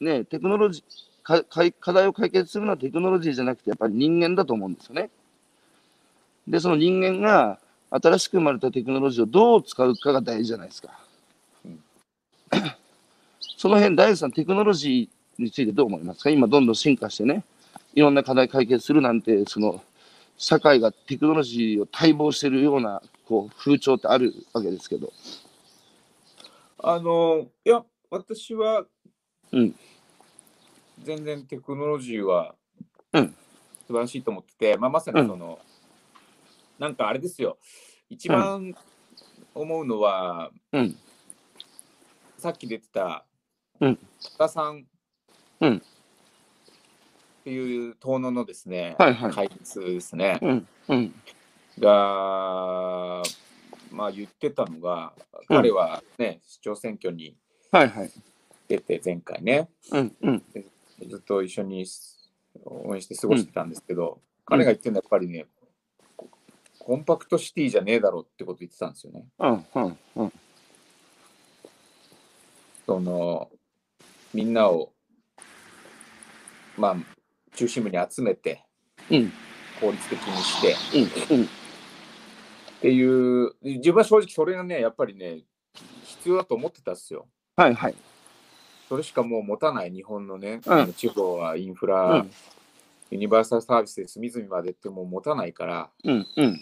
[0.00, 5.10] ね、テクノロジー課題を解決するのはテクノロジーじゃなくて、やっぱり人間だと思うんですよね。
[6.48, 7.58] で、その人間が
[8.02, 10.90] 新しく生まれたテクノロジーをどう使うかが大事じゃないですか。
[11.64, 11.80] うん。
[13.38, 16.30] その辺、大地さん、テクノロジーについてどう思いますか？
[16.30, 17.44] 今、どんどん進化してね、
[17.94, 19.82] いろんな課題解決するなんて、その
[20.36, 25.12] 社会がテクノロジーを待望しているようなこう風潮ってあるわけですけど。
[26.78, 28.84] あの、いや、私は、
[29.52, 29.74] うん。
[31.02, 32.54] 全然テクノロジーは
[33.12, 33.34] うん。
[33.86, 35.58] 素晴らしいと思ってて、まあ、まさにその、
[36.78, 37.58] なんかあれですよ、
[38.10, 38.74] 一番
[39.54, 40.96] 思うのは、うん。
[42.38, 43.24] さっき出てた、
[43.80, 43.98] うん
[44.36, 44.86] 多田さん
[45.60, 45.80] うんっ
[47.44, 50.68] ていう遠野のですね、はいはい開発ですね、うん。
[50.88, 51.14] うん。
[51.78, 53.22] が、
[53.90, 57.36] まあ言ってたのが、うん彼はね、市長選挙に
[57.70, 58.10] はいはい。
[58.66, 60.16] 出て、前回ね、うん。
[60.22, 60.42] うん。
[61.06, 61.84] ずっと一緒に
[62.64, 65.46] 応援して過ごしてたんですけど、彼が言ってるのはやっぱりね、
[66.84, 69.24] コンパクトシティじゃねえだろうってこと言ってたんですよね。
[69.38, 69.64] うん。
[69.74, 69.98] うん。
[70.16, 70.32] うん。
[72.84, 73.48] その
[74.34, 74.92] みんなを、
[76.76, 76.96] まあ、
[77.56, 78.62] 中心部に集めて、
[79.10, 79.32] うん。
[79.80, 80.76] 効率的にして
[81.30, 81.38] うん。
[81.38, 81.44] うん。
[81.44, 81.48] っ
[82.82, 85.44] ていう、自分は正直それがね、やっぱりね、
[86.04, 87.26] 必要だと思ってたんですよ。
[87.56, 87.94] はいはい。
[88.90, 92.30] それしかもう持たない日本のね、うん地方はインフラ、うん
[93.10, 96.26] ユニバーサルサービスで隅々までってもう持たないから、うん。
[96.36, 96.60] うん。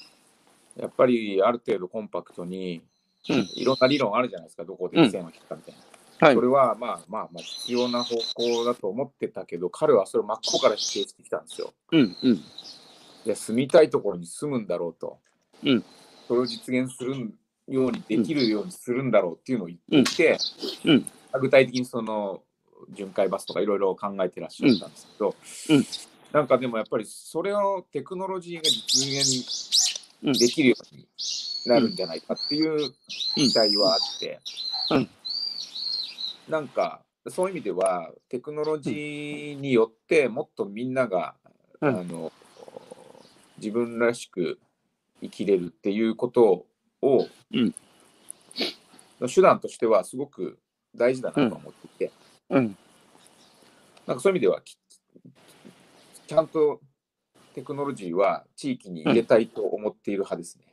[0.76, 2.82] やっぱりある程度コンパクトに、
[3.28, 6.26] うんいろんな理論あるじゃないですか、どこで線を引くかみたいな。
[6.26, 6.40] はいそ。
[6.40, 11.72] れはまあまあまあ必要な方向だと思ってたけど、彼はそれを真っ向から否定してきたんですよ。
[11.92, 12.16] うん。
[12.20, 12.40] うん。
[13.24, 15.20] で住みたいところに住むんだろうと、
[15.62, 15.84] うん
[16.26, 17.32] それを実現する
[17.68, 20.38] ようにできるようにするんだろうっていうのを言って
[20.84, 21.06] うん。
[21.40, 22.42] 具体的にその
[22.90, 25.36] 巡回バスとかいろいろ考えてらっしゃったんですけど、
[25.68, 25.84] うんうん
[26.32, 29.81] なんかでもやっぱりそれをテクノロジーが実現
[30.22, 31.08] できるように
[31.66, 32.92] なるんじゃないかっていう
[33.34, 34.40] 期待はあって、
[34.90, 35.08] うん。
[36.48, 41.34] なんかそういう意味ではテクノロジーによってもっとみんなが、
[41.80, 42.00] うん。
[42.00, 42.32] あの
[43.58, 44.58] 自分らしく
[45.20, 46.66] 生きれるっていうこと
[47.02, 47.74] を、うん。
[49.32, 50.58] 手段としてはすごく
[50.96, 52.12] 大事だなと思っていて、
[52.50, 52.76] うん。
[54.06, 54.76] なんかそういう意味ではき
[56.26, 56.80] ちゃんと
[57.52, 60.64] テクノロジーは地域に入れたいと思っている派ですね。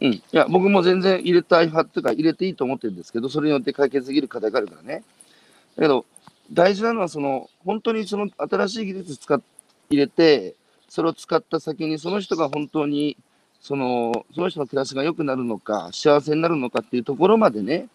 [0.00, 0.12] うん。
[0.14, 5.04] いや、僕も全然入れたい派っていうか、入れていいと思ってるんですけど、それによって解決できる課題があるからね。
[5.76, 6.04] だけど、
[6.52, 9.40] 大事なのは、その、本当にその新しい技術使っ
[9.92, 10.56] 入れて、
[10.88, 13.16] それを使った先に、その人が本当に、
[13.60, 17.88] その、その人の暮らしが良くなるのか、幸せになるのかっていうところまでね、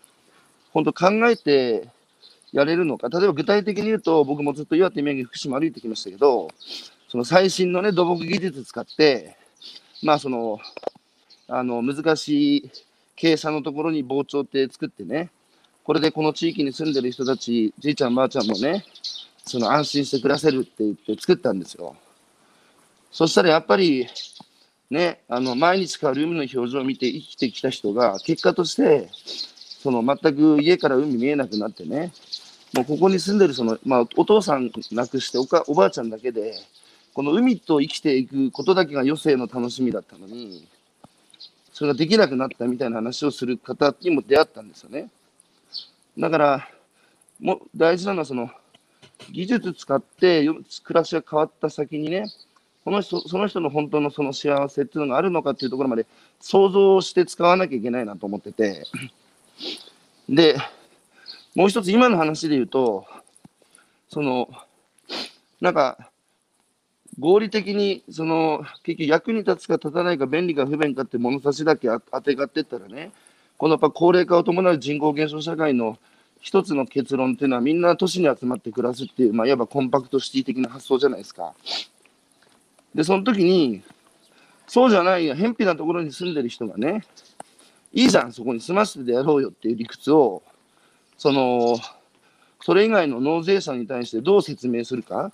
[0.72, 1.90] 本当考えて
[2.52, 3.10] やれるのか。
[3.10, 6.50] 例えば具体的に言うと、僕もずっと岩手、宮城、福島歩いてきましたけど、
[7.10, 9.38] その最新のね、土木技術使って、
[10.04, 10.60] まあその、
[11.48, 12.72] あの、難しい
[13.18, 15.30] 傾斜のところに防潮堤作ってね、
[15.84, 18.84] これでこの地域に住んでる人たち、じいちゃんばあちゃんもね、
[19.46, 21.96] その安心して暮らせるって言って作ったんですよ。
[23.12, 24.06] そしたらやっぱり、
[24.90, 29.10] ね、あの、毎日変わる海の表情を見て生きてきた人が、結果として、
[29.82, 32.12] その全く家から海見えなくなってね、
[32.74, 36.54] もうここに住んでるその、まあ、お父さん亡くしておかおばあちゃんだけで、
[37.18, 40.68] この海と生きていくことだけが余生の楽しみだったのに、
[41.74, 45.10] それができなくなったみたいな話をする方にも出会ったんですよね。
[46.16, 46.70] だから、
[47.40, 48.52] も大事なのはその、
[49.32, 50.48] 技術使って
[50.84, 52.28] 暮らしが変わった先にね、
[52.86, 56.06] この人その人の本当のその幸せっていうのがあるのかっていうところまで
[56.40, 58.84] 想像して使わなきゃいけないなと思ってて、
[60.30, 60.56] で、
[61.56, 63.08] もう一つ今の話で言うと、
[64.08, 64.48] その、
[65.60, 66.07] なんか、
[67.20, 73.12] 合理的に、その、結局役に立つか立たないか、便利か不便かって物差しだけあ当てがってったらね、
[73.58, 75.98] このやっぱ高齢化を伴う人口減少社会の
[76.40, 81.54] 一つの結論っていうのは、みんな都市に集まって暮らすっていう、まあ、いわばコンパクトシティ的な発想じゃないですか。
[82.94, 83.82] で、その時に、
[84.68, 87.04] そうじゃないや、偏僻なところに住んでる人がね、
[87.94, 90.44] いいじゃん、そこに住ませてやろうよっていう理屈を、
[91.18, 91.80] その、
[92.62, 95.32] それ以外の納税者に対してどう説明するか。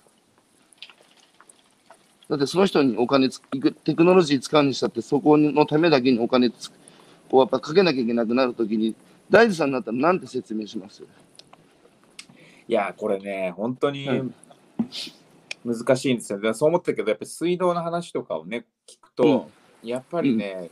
[2.28, 3.40] だってその人にお金つ、
[3.84, 6.70] テクノロジー使うにしたって、そこのためだけにお金つ
[7.30, 8.94] をやっぱかけなきゃいけなくなるときに、
[9.30, 11.02] 大地さんになったらなんて説明します？
[11.02, 14.34] いや、これね、本当にうん
[15.64, 16.40] 難しいんですよ。
[16.40, 19.50] でそう思ったけど、やっぱり水道の話とかをね、聞くと、
[19.82, 20.70] やっぱりね、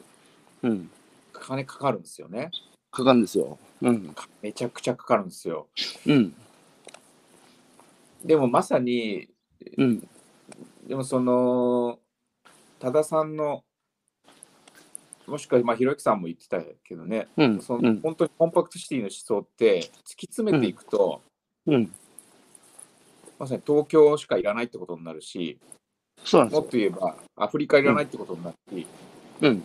[0.63, 0.91] うん。
[1.33, 2.51] 金かかるんですよね。
[2.91, 3.59] かかるんですよ。
[3.81, 4.15] うん。
[4.43, 5.67] めちゃくちゃかかるんですよ。
[6.07, 6.35] うん。
[8.25, 9.29] でもまさに、
[9.79, 10.09] うん。
[10.87, 11.99] でもその、
[12.79, 13.63] 多田さんの、
[15.27, 17.61] もしくは、まあ、ひろゆきさんも言ってたけどね、うん。
[17.61, 18.01] そのうん。
[18.01, 21.23] 本当にコンパクトシティの思想って、突き詰めていくと、
[21.67, 21.93] うん。
[23.39, 25.59] まさに東京しかいらないってことになるし、
[26.25, 26.77] そうなんですよもっと。
[26.77, 28.87] 言えばアフリカいらないってことになるし、
[29.41, 29.65] うん。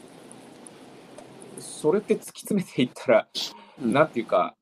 [1.60, 3.28] それって突き詰めていったら、
[3.82, 4.56] うんなんていうか、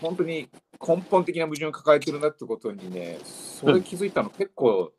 [0.00, 0.48] 本当に
[0.84, 4.92] 根本的な矛盾を抱えてるなってことにね、それ気づいたの結構、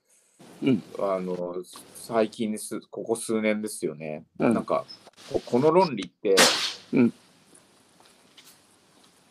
[0.64, 1.55] うんあの
[1.95, 4.26] 最近です、ここ数年ですよね。
[4.39, 4.86] うんなんか
[5.32, 6.36] こ、この論理って、
[6.93, 7.14] うん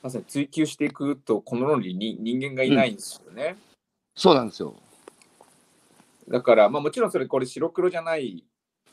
[0.03, 3.57] まさに追求していくと、この論理に人間がいないんですよね。
[4.15, 4.77] そうなんですよ。
[6.29, 8.45] だから、まあ、もちろんそれ、これ白黒じゃない、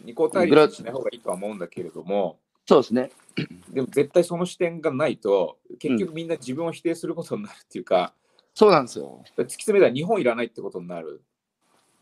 [0.01, 3.11] 二項対立しない方がいいとは思うんだけれども、そうですね。
[3.69, 8.15] でも絶対その視点がないと、結局みんな自分を否定することになるっていうか、
[8.55, 9.23] そうなんですよ。
[9.37, 11.23] 突き詰めたら日本いらないってことになる。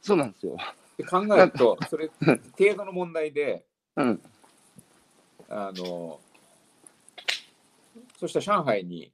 [0.02, 0.58] そうなんですよ。
[0.94, 4.22] って考えると、それ、程度の問題で、うん。
[5.50, 6.20] あの、
[8.18, 9.12] そしたら上海に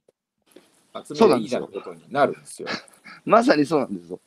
[0.94, 2.68] 集めていいじゃんことになるんですよ。
[3.24, 4.20] まさにそうなんですよ。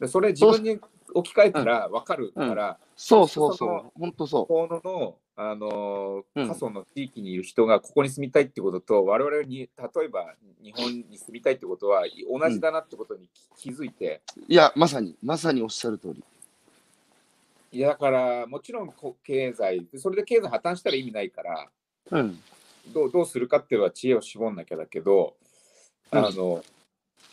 [0.00, 0.80] でそれ自分に
[1.14, 4.00] 置き換えたら分かるから、そうそうそそのう。
[4.00, 9.66] 本当そこのあのうん過疎の地域にいる人がここに住みたいってことと、我々に例
[10.04, 14.40] えば日本に住みたいってことは同じだなってことに気づいて、う。
[14.46, 16.22] いや、まさに、まさにおっしゃる通り。
[17.74, 21.68] いやだからもちろんこ経済それで経済破綻したら意味ないから
[22.10, 22.38] うん。
[22.92, 25.36] どうどうするかっていうのは知恵を絞んなきゃだけど、
[26.10, 26.62] うんあの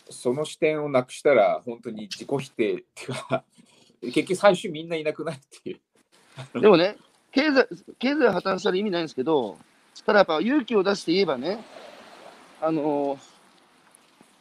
[0.08, 3.44] その視点をなくしたら本当に自己否定っていうか
[4.02, 5.74] 結局最終みんないなくなるってい
[6.54, 6.60] う。
[6.60, 6.96] でもね、
[7.32, 7.68] 経済、
[7.98, 9.58] 経済破綻したら意味ないんですけど、
[10.04, 11.62] ただやっぱ勇気を出して言えばね、
[12.60, 13.18] あの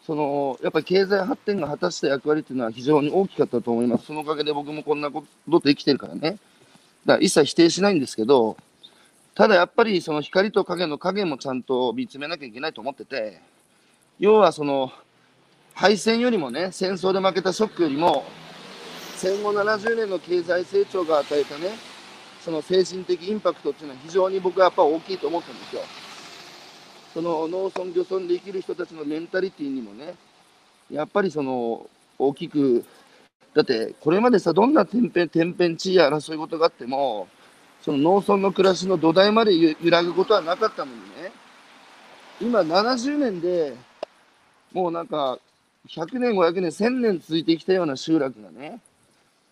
[0.06, 4.08] そのやっぱり経済発展が果たした役割っていうのは非常に大きかったと思います。
[4.08, 6.22] そのおかげで僕もこんなことと生きてるからね。
[6.22, 6.40] だか
[7.06, 8.58] ら一切否定しないんですけど、
[9.36, 13.40] ただやっぱりその光と影の影もちゃんと見つめなきゃいけないと思ってて、
[14.20, 14.92] 要はその
[15.74, 18.26] 敗戦よりもね、戦争で負けたショックよりも、
[19.16, 21.70] 戦後70年の経済成長が与えたね、
[22.44, 25.82] その精神的インパクトっていうのは非常に僕はやっぱ大きいと思ったんですよ。
[27.14, 30.16] その農村漁村で生きる人たちのメンタリティーにもね、
[30.92, 31.88] やっぱりその
[32.18, 32.86] 大きく、
[33.54, 37.28] だってこれまでさ、どんな天変天変地異や争い事があっても、
[37.82, 41.32] その農村の暮らしの土台まで揺らぐことはなかったのにね、
[42.40, 43.76] 今70年で
[44.72, 45.40] もうなんか
[45.88, 48.80] 100年、500年、1000年続いてきたような集落がね、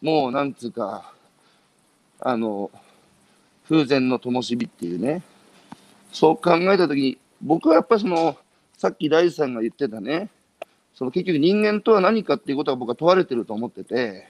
[0.02, 1.12] もうなんつうか、
[2.20, 2.72] あの、
[3.68, 5.22] 風前の灯火っていうね、
[6.12, 8.38] そう考えたときに、僕はやっぱりその、
[8.78, 10.30] さっき大地さんが言ってたね、
[10.96, 14.30] その結局人間とは何かっていうことが僕は問われてると思ってて、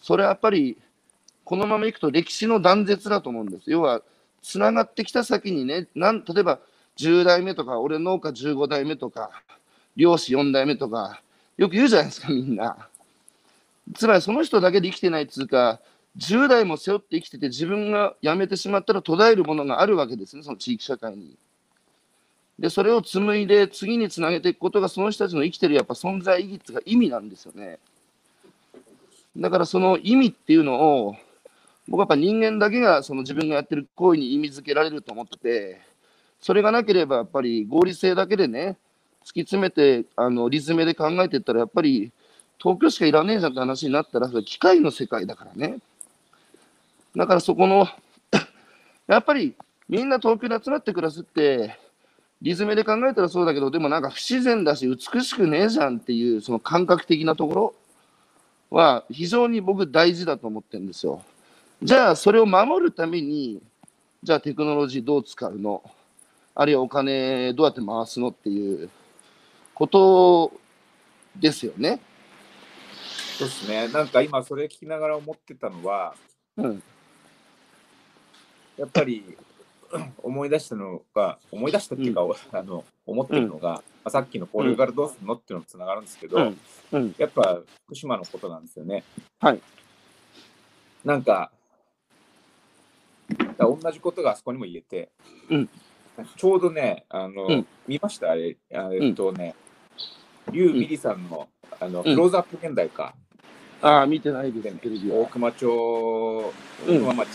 [0.00, 0.76] それはやっぱり、
[1.44, 3.70] このままいくと歴史の断絶だと思うんです。
[3.70, 4.02] 要は、
[4.42, 6.58] つながってきた先にね、なん例えば
[6.96, 9.30] 10代目とか、俺農家15代目とか、
[9.96, 11.22] 漁師4代目とか、
[11.56, 12.88] よく言うじゃないですか、みんな。
[13.94, 15.80] つまりその人だけで生きてないっつうか、
[16.16, 21.36] 10代も背負って生きてて自分が辞めてしまったら途絶えるものがあるわけですね、その地域社会に。
[22.58, 27.78] で、それを紡いで次につなげていくことがその人たちの生きてるやっぱ存在意義っていうか意味なんですよね。
[29.36, 31.16] だからその意味っていうのを、
[31.88, 35.80] 僕はやっぱ人間だけがその自分がやってる行為に意味づけられると思ってて、
[36.40, 38.76] それがなければやっぱり合理性だけでね、
[39.24, 42.12] 突き詰めて、あの、リズムで考えていったら、やっぱり
[42.58, 45.78] 東京しかいらねえじゃんって話になったら、それ機械の世界だからね。
[47.16, 47.86] だからそこの
[49.06, 49.54] やっぱり
[49.88, 51.78] みんな東京で集まって暮らすって、
[52.40, 57.74] リズムで考えたらそうだけど、でもなんか不自然だし、美しくねえじゃんっていう、その感覚的なところ
[58.70, 61.22] は非常に僕大事だと思ってるんですよ。
[61.82, 63.62] じゃあ、それを守るために、
[64.22, 65.82] じゃあテクノロジーどう使うの？
[66.54, 68.88] あるいはお金どうやって回すのっていう
[69.74, 70.52] こと
[71.36, 72.00] ですよね。
[73.38, 73.88] そうですね。
[73.88, 76.14] なんか今それ聞きながら思ってたのは、
[76.56, 76.82] うん。
[78.76, 79.36] やっぱり
[80.22, 82.22] 思い出したのが、思い出したっていうか、
[82.52, 86.58] あの思ってるのが、まあ、さっきのこれからどうするのっていうのとつながるんですけど、うん。
[86.92, 87.14] うん。
[87.16, 89.04] やっぱ福島のことなんですよね。
[89.40, 89.60] はい。
[91.04, 91.50] なんか、
[93.56, 95.10] だ同じことがあそこにも言えて、
[95.48, 95.68] うん
[96.36, 98.30] ちょうどね、あの、うん見ました？
[98.30, 99.54] あれ、あえっとね、
[100.52, 101.48] リュウ・ミリさんの、
[101.80, 103.14] あの、うんクローズアップ現代か、
[103.82, 105.16] ああ、見てないです、テレビは。
[105.16, 106.52] 大熊町、
[106.86, 107.28] うん大熊町、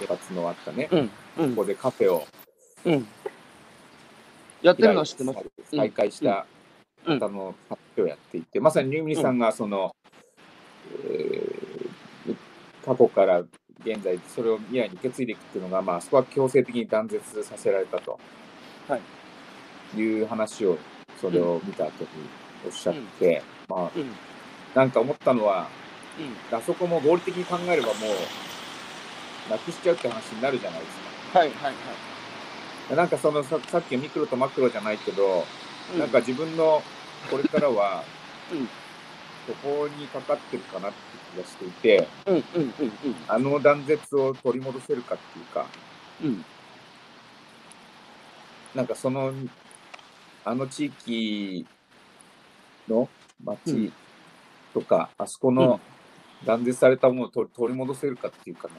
[0.00, 1.10] 生活のあったね、うん。
[1.38, 1.50] うん。
[1.50, 2.26] ここでカフェを
[2.84, 3.06] うん。
[4.62, 5.38] やってるのは知ってます。
[5.38, 6.46] うん再開した
[7.06, 9.94] うん方の発表をやっていて、まさにリュウ・ミリさんがその、
[11.10, 11.74] えー
[12.84, 13.40] 過去から
[13.82, 18.18] 現在、それを未来に受け継いでいくっていうのが、まあ、そこは強制的に断絶させられたと、、
[18.88, 18.98] は
[19.96, 20.78] いう話を、
[21.20, 22.08] それを見た後に
[22.66, 24.10] おっしゃって、まあ、うん。
[24.74, 25.68] なんか思ったのは、
[26.18, 26.56] うん。
[26.56, 27.96] あそこも合理的に考えればもう、
[29.50, 30.98] なくしちゃうって話になるじゃないです
[31.32, 31.38] か。
[31.38, 31.70] はいはいは
[32.92, 32.96] い。
[32.96, 35.44] なんかそのささっきのミクロとマクロじゃないけど、
[35.92, 35.98] うん。
[35.98, 36.82] なんか自分の
[37.30, 38.04] これからは、
[38.52, 38.68] うん。
[39.46, 40.96] そこにかかってるかなって
[41.34, 42.94] 気がしていて、うんうんうんうん。
[43.28, 45.66] あの断絶を取り戻せるかっていうか、
[46.22, 46.44] うん。
[48.74, 49.32] なんかその、
[50.44, 51.66] あの地域
[52.88, 53.08] の
[53.42, 53.92] 町
[54.72, 55.80] とか、あそこの
[56.44, 58.74] 断絶されたものを取取り戻せるかっていうかね、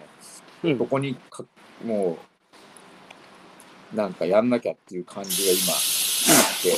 [0.72, 0.78] うん。
[0.78, 1.43] そこにか
[1.84, 2.18] も
[3.93, 5.76] う、なんかやんなきゃっていう感じが今あ
[6.59, 6.72] って、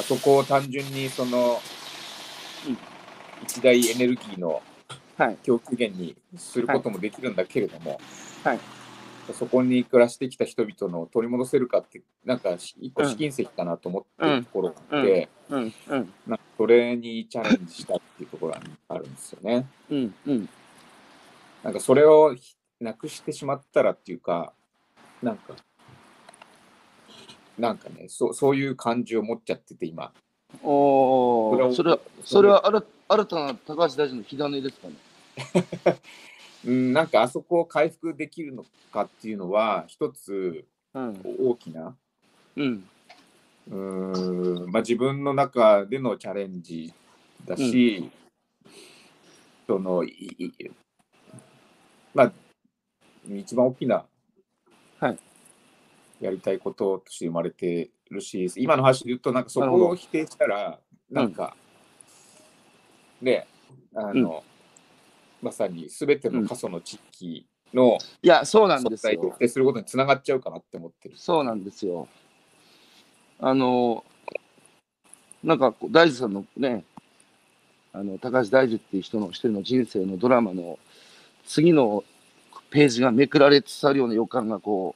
[0.00, 1.60] あそこを単純にその、
[2.66, 2.78] うん。
[3.42, 4.62] 一大エネルギーの
[5.16, 5.36] はい。
[5.42, 8.00] 供給源にすることもできるんだけれども、
[8.42, 8.60] はい。
[9.34, 15.74] そこに暮らしてきた人々の取り戻せるかって、なんか一個試金石かなと思ってるところがあって、うん。
[15.88, 16.12] うん。
[16.56, 19.66] それにチャレンジしたっていうところがあるんですよね。
[19.90, 20.14] うん。
[20.26, 20.48] うん
[21.62, 22.34] なんかそれを
[22.80, 24.54] なくしてしまったらっていうか、
[25.22, 25.54] なんか、
[27.58, 30.12] なんかね、そうそういう感じを持っちゃってて、今。
[30.62, 34.94] おお、それは、それは新新たな高橋大臣の火種ですかね？
[36.64, 41.20] うん、なんかあそこを回復できるのかっていうのは、一つうん。
[41.38, 41.96] 大きな、
[42.56, 42.88] うん。
[43.68, 46.92] うーん、まあ自分の中でのチャレンジ
[47.44, 48.10] だし、
[49.66, 50.08] その、い
[50.38, 50.52] い
[52.14, 52.32] まあ、
[53.28, 54.04] 一番大きな、
[54.98, 55.18] はい
[56.20, 60.78] やりたいこととして生まれてるし、今の話で言うと、なんかそこを否定したら、
[61.10, 61.56] なんか、
[63.22, 63.46] ね、
[63.94, 64.44] あの、
[65.40, 69.20] まさに全ての過疎の地域の、いや、そうなんですよ。
[69.20, 71.16] 特定することにつながっちゃうかなって思ってる。
[71.16, 72.06] そうなんですよ。
[73.38, 74.04] あの、
[75.42, 76.84] なんか、大樹さんのね、
[77.94, 80.78] あの、高橋大樹っていう人の一人の人生のドラマの
[81.50, 82.04] 次の
[82.70, 84.94] ページがめくられつつあるような予感がこ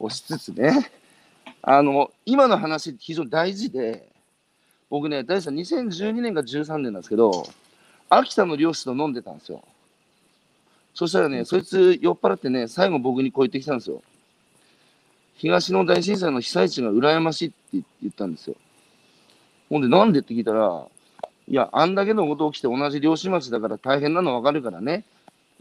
[0.00, 0.90] う、押しつつね、
[1.62, 4.08] あの、今の話非常に大事で、
[4.90, 7.46] 僕ね、大地さん2012年か13年なんですけど、
[8.10, 9.62] 秋田の漁師と飲んでたんですよ。
[10.92, 14.02] そしたらね、そいつ酔っ払ってね、最後僕にこう言ってきたんですよ。
[15.36, 18.56] 東の大震災の被災地が羨ましいって言ったんですよ。
[19.70, 20.84] ほんで、なんでって聞いたら、
[21.46, 25.04] いや、あんだけのこと起きて同じ漁師町だから大変なの分かるからね。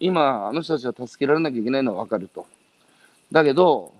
[0.02, 2.47] 今、あの人たちは助けられなきゃいけないのは分かると。
[3.32, 3.93] だけど、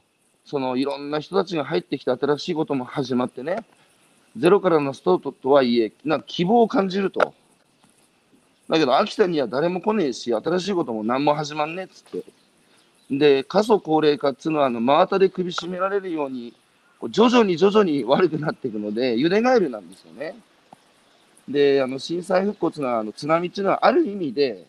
[0.46, 3.64] そのいろんな人たちが入ってきて新しいことも始まってね、
[4.36, 7.36] ゼロからのスタートとはいえ、なんか希望を感じると。
[8.68, 12.24] だけど、秋田には誰も来ねえし、新しいことも何も始まんねえっつって。
[13.12, 16.54] で、過疎高齢化っつうのは、あの、真綿で首絞められるように、
[17.10, 20.36] 徐々に徐々に悪くなっていくので、ゆでガエルなんですよね。
[21.48, 24.66] で、あの、震災復興のあの津波っていうのは、ある意味で、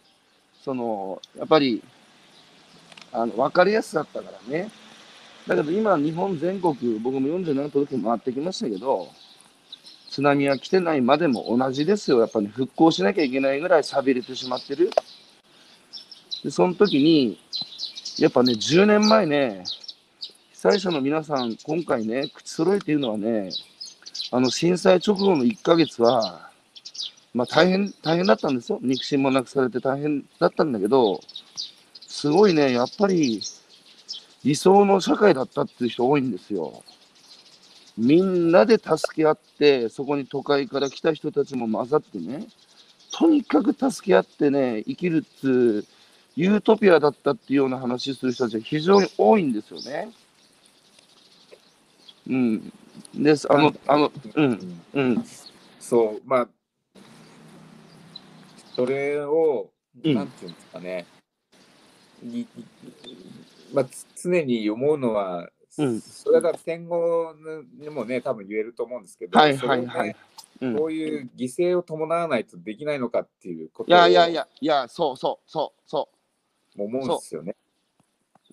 [0.64, 1.82] その、やっぱり、
[3.12, 4.70] あの、分かりやすかったからね。
[5.46, 9.08] だけど今、日本全国、僕も47都道府県回ってきましたけど、
[10.08, 12.20] 津波は来てないまでも同じですよ。
[12.20, 14.90] やっぱり、ね、復興しなきゃいけないぐらい寂れてしまってる。
[16.44, 17.40] で、その時に、
[18.18, 19.64] やっぱね、10年前ね、
[20.52, 23.50] 被災者の皆さん、今回ね、口揃えて言うのはね、
[24.30, 26.51] あの震災直後の1ヶ月は、
[27.34, 28.78] まあ大変、大変だったんですよ。
[28.82, 31.20] 肉親もなくされて大変だったんだけど、
[32.06, 33.40] すごいね、やっぱり
[34.44, 36.82] 理想の社会だったっていう人多いんですよ。
[37.96, 42.46] みんなで助け合って、そこに都会から来た人たちも混ざってね、
[43.12, 45.84] とにかく助け合ってね、生きるっつ
[46.34, 50.10] ユートピアだったっていうような話する人たちが非常に多いんですよね。
[52.28, 52.72] うん。
[53.14, 53.52] です。
[53.52, 55.24] あの、あの、うん、うん。
[55.78, 56.48] そう、まあ、
[58.74, 59.70] それを、
[60.04, 61.06] なんていうんですかね、
[63.72, 63.86] まあ、
[64.22, 65.48] 常に思うのは、
[65.78, 67.34] うん、それは戦後
[67.78, 70.16] にもね、多分言えると思うんですけど、はいはいはい。
[70.76, 76.08] こういう犠牲を伴わないとできないのかっていうこといやいやいや、いや、そうそうそうそ
[76.78, 76.82] う。
[76.82, 77.56] 思うんですよね。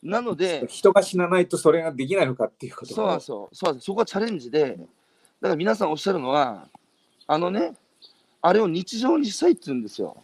[0.02, 3.56] なので、人が死なないとそれができないのかっていうことそうそう。
[3.56, 4.88] そうそこはチャレンジで、だか
[5.50, 6.68] ら皆さんおっしゃるのは、
[7.28, 7.74] あのね、
[8.42, 10.16] あれを日常にしたいって言うんですよ。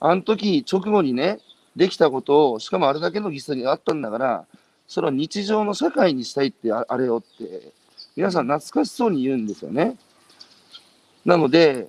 [0.00, 1.40] あの時直後にね、
[1.76, 4.46] できたことを、しかもあれだけの犠牲があったんだから、
[4.88, 7.72] それは日常の社会にしたいってあれをって、
[8.16, 9.96] 皆さん懐かしそうに言うんですよね。
[11.24, 11.88] なので、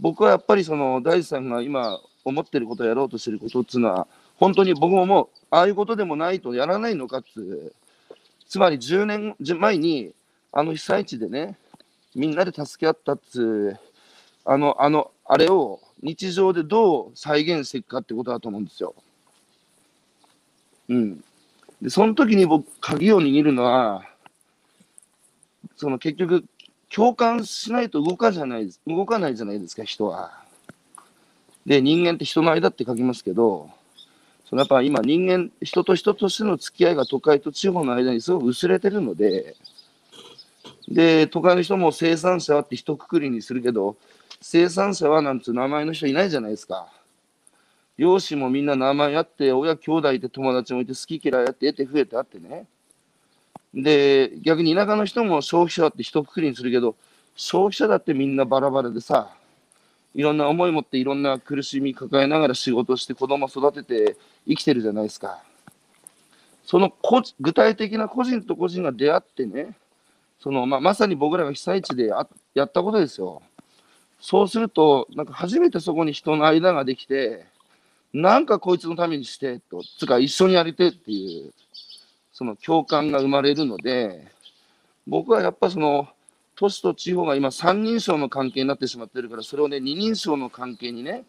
[0.00, 4.06] 僕はやっぱりその大地さんが今思ってることやろうとしてることっていうのは、
[4.36, 7.28] 本当に僕ももう、ああいうことでもないとやらないのかって、
[8.48, 10.12] つまり10年前に、
[10.52, 11.56] あの被災地でね、
[12.14, 13.76] みんなで助け合ったっつ
[14.44, 18.94] あの、あの、あれを日常でどう再現していくかってことだと思うんですよ。
[20.88, 21.24] うん。
[21.80, 24.04] で、その時に僕、鍵を握るのは、
[25.76, 26.44] その結局、
[26.88, 30.32] 共感しないと動かじゃない動かないじゃないですか、人は。
[31.64, 33.70] で、人間って人の間って書きますけど、
[34.48, 39.54] そのやっぱ今人間、人と人としての付き合いが都会と地方の間にすごく薄れてるので、
[40.88, 43.96] で、都会の人も生産者はって一括りにするけど、
[44.40, 46.88] 生産者はなんつう名前の人いないじゃないですか。
[47.98, 52.66] 両親もみんな名前あって、親兄弟で友達もいて、好き嫌いあって、得て増えてあってね。
[53.74, 56.96] で、逆に田舎の人も消費者って一括りにするけど、
[57.36, 59.34] 消費者だってみんなバラバラでさ、
[60.14, 64.16] いろんな思い持っていろんな苦しみ抱えながら仕事して子供育てて
[64.48, 65.42] 生きてるじゃないですか。
[66.64, 66.92] その
[67.40, 69.76] 具体的な個人と個人が出会ってね、
[70.40, 72.10] そのまあ、まさに僕らが被災地で
[72.54, 73.42] やったことですよ。
[74.20, 77.46] そうすると、なんか初めてそこに人の間ができて、
[78.12, 81.52] なんかこいつのためにしてと、つか一緒にやりてっていう、
[82.32, 84.26] その共感が生まれるので、
[85.06, 86.08] 僕はやっぱその、
[86.56, 91.24] 都市と地方が今三人称の関係になってしまってるから、それをね、二人称の関係にね、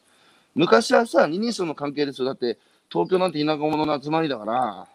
[0.55, 2.25] 昔はさ、二人称の関係ですよ。
[2.25, 2.57] だって、
[2.91, 4.87] 東京なんて田舎者の集まりだから、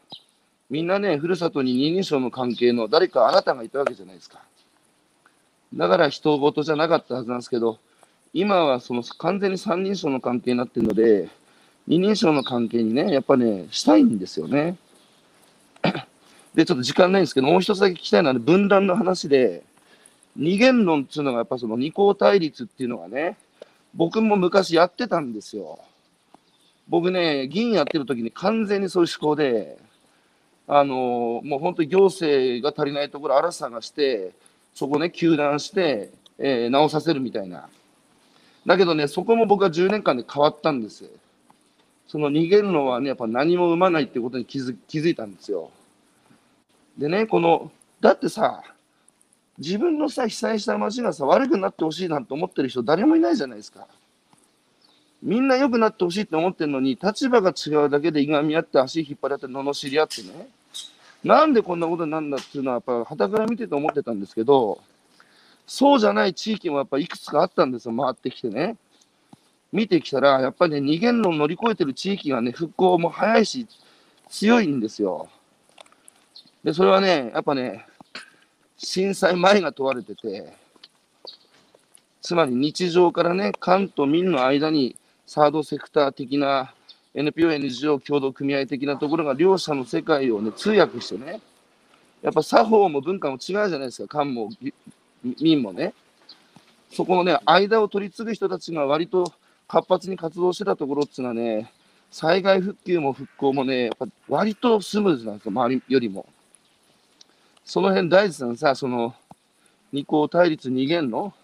[0.68, 4.42] みんなね、ふるさとに二人称の関係の誰かあなたがいたわけじゃないですか。
[5.72, 7.78] だから人事じゃなかったはずなんですけど、
[8.39, 11.30] 今はその完全に三人称の関係になってるので、
[11.87, 14.76] 二人称の関係にね、やっぱね、したいんですよね。
[16.55, 19.62] で、ちょっと時間ないんですけど、もう一つだけ聞きたいのは、ね、分断の話で、
[20.37, 23.39] 二元論っていうのが、やっぱその二項対立っていうのがね、
[23.95, 25.78] 僕も昔やってたんですよ。
[26.89, 29.78] 僕ね、議員やってる時に完全にそういう思考で、
[30.68, 34.32] あのもう本当に行政が足りないところ荒探して、
[34.74, 37.70] そこね、糾弾して、えー、直させるみたいな。
[38.67, 41.09] だけどね、そこも僕は10年間で変わったんです。
[42.09, 45.71] その逃げるのはね、やっぱ何も生まないってことに気づ気づいたんですよ。
[46.99, 48.62] でね、この、だってさ、
[49.59, 53.87] 自分のさ、被災した街がさ、悪くなってほしいなんて思ってる人誰もいないじゃないですか。
[55.23, 60.49] みんな良くなってほしいって思ってるのに、立場が違うだけでいがみ合って足引っ張り合って罵り合ってね、
[61.25, 64.81] なんでこんなことになるんだっていうのは、やっぱ、はたから見てて思ってたんですけど、
[65.67, 68.77] そうじゃない地域もやっぱいくつかあったんですよ、回ってきてね。
[69.73, 73.67] 見てきたら、やっぱりね、二元論乗り越えてる地域がね、復興も早いし、
[74.29, 75.29] 強いんですよ。
[76.62, 77.87] で、それはね、やっぱね、
[78.77, 80.53] 震災前が問われてて、
[82.23, 84.97] つまり日常からね、官と民の間に
[85.27, 86.75] サードセクター的な
[87.14, 91.41] NPO、NGO 共同組合的なところが両者の世界をね、通訳してね、
[92.23, 94.51] やっぱ作法も文化も違うじゃないですか、官も
[95.23, 95.95] 民もね。
[96.93, 99.33] そこのね、間を取り継ぐ人たちが割と
[99.69, 101.73] 活発に活動してたところっていうのはね、
[102.11, 106.27] 災害復旧も復興もね、やっぱ割とスムーズなんですよ、周りよりも。
[107.64, 109.14] その辺大事なのさ、その、
[109.93, 111.35] 二項対立逃げんの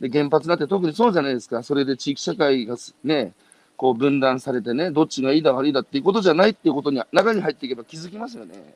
[0.00, 1.62] で、原発だって特にそうじゃないですか。
[1.62, 3.32] それで地域社会がね、
[3.76, 8.74] こう分断されてね、どっちがいいだ悪いだっていうことじゃないっていうことに中に入っていけば気づきますよね。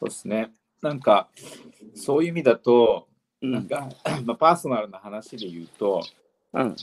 [0.00, 0.50] そうですね。
[0.82, 1.28] なんか、
[1.94, 3.08] そういう意味だと、
[3.40, 3.88] なんか、
[4.24, 6.02] まあ、パーソナルな話で言うと、
[6.52, 6.76] うん、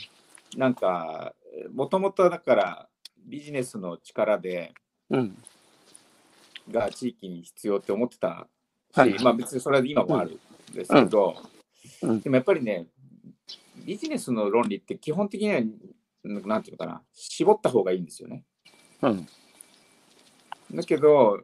[0.58, 1.34] なんか、
[1.74, 2.90] もともとだから
[3.26, 4.74] ビジネスの力で、
[5.10, 5.38] うん、
[6.70, 8.48] が地域に必要って思ってた
[8.96, 10.40] はい、まあ別にそれは今もある
[10.72, 11.36] んですけど、
[12.02, 12.88] うん、でもやっぱりね、
[13.86, 15.60] ビジネスの論理って基本的には、
[16.24, 18.46] なんていうのかな、絞った方がいいんですよね。
[19.02, 19.28] うん、
[20.72, 21.42] だけど、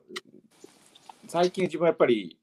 [1.28, 2.38] 最近自分はやっぱり、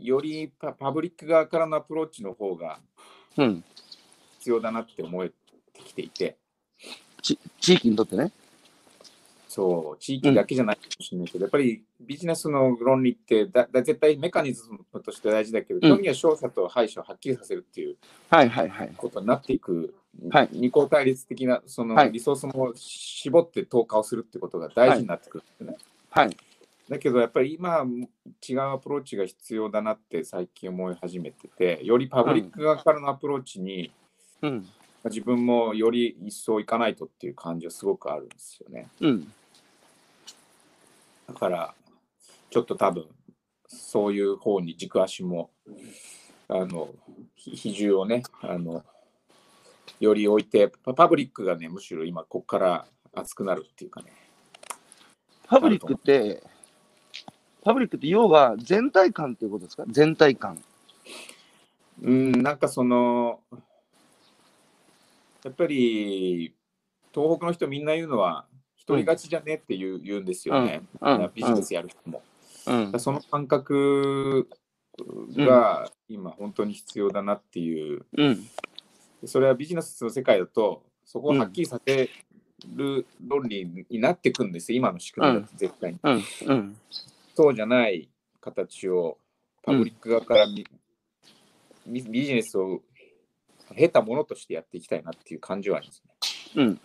[0.00, 2.78] よりパパブリック側からのアプローチの方が
[4.38, 6.36] 必要だなって思えてきていて。
[7.22, 7.38] 地
[7.74, 8.32] 域にとってね。
[9.52, 17.98] そう、地域だけじゃないかもしれないけど、うん、やっぱりビジネスの論理ってだだ絶対メカニズムとして大事だけど、基本的には勝者と敗者をはっきりさせるっていう
[18.96, 19.94] ことになっていく、
[20.30, 25.76] はい、二項対立的なそのリソースも絞って投下をするってことが大事になってくるんですね。
[26.10, 26.36] はい、はい
[26.88, 27.84] だけどやっぱり今
[28.46, 33.92] 違うアプローチが必要だなって最近思い始めててよりパブリック側からのアプローチに、
[34.42, 34.68] うん、
[35.04, 38.88] 自分もより一層いかないとっていう感じはすごくあるんですよね。
[39.00, 39.32] うん
[41.32, 41.74] だから、
[42.50, 43.06] ちょっと多分、
[43.66, 45.50] そういう方に軸足も、
[46.48, 46.90] あの、
[47.34, 48.84] 比重をね、あの、
[49.98, 54.12] より置いて、パブリックがね、むしろ今、ここから熱くなるっていうかね。
[55.46, 56.42] パブリックって、
[57.64, 59.84] パブリックって要は全体感っていうことですか？
[59.88, 60.62] 全体感。
[62.02, 63.40] うん、なんかその、
[65.44, 66.54] やっぱり、
[67.14, 68.46] 東北の人みんな言うのは、
[68.76, 71.30] 一人勝ちじゃねって言う,、言うんですよね、うん。
[71.34, 72.22] ビジネスやる人も。
[72.66, 74.48] うん、その感覚
[75.36, 78.46] が今本当に必要だなっていう、うん、
[79.24, 82.08] それはビジネスの世界だとそこをはっきりさせ
[82.76, 84.72] る論理になっていくんです。
[84.72, 85.98] 今の仕組みだと絶対に、
[86.46, 86.76] うん、
[87.34, 88.08] そうじゃない
[88.40, 89.18] 形を
[89.62, 90.46] パブリック側から
[91.86, 92.82] ビジネスを
[93.74, 96.02] 経たものとしてやっていきたいなっていう感じはあります
[96.54, 96.62] ね。
[96.64, 96.80] うん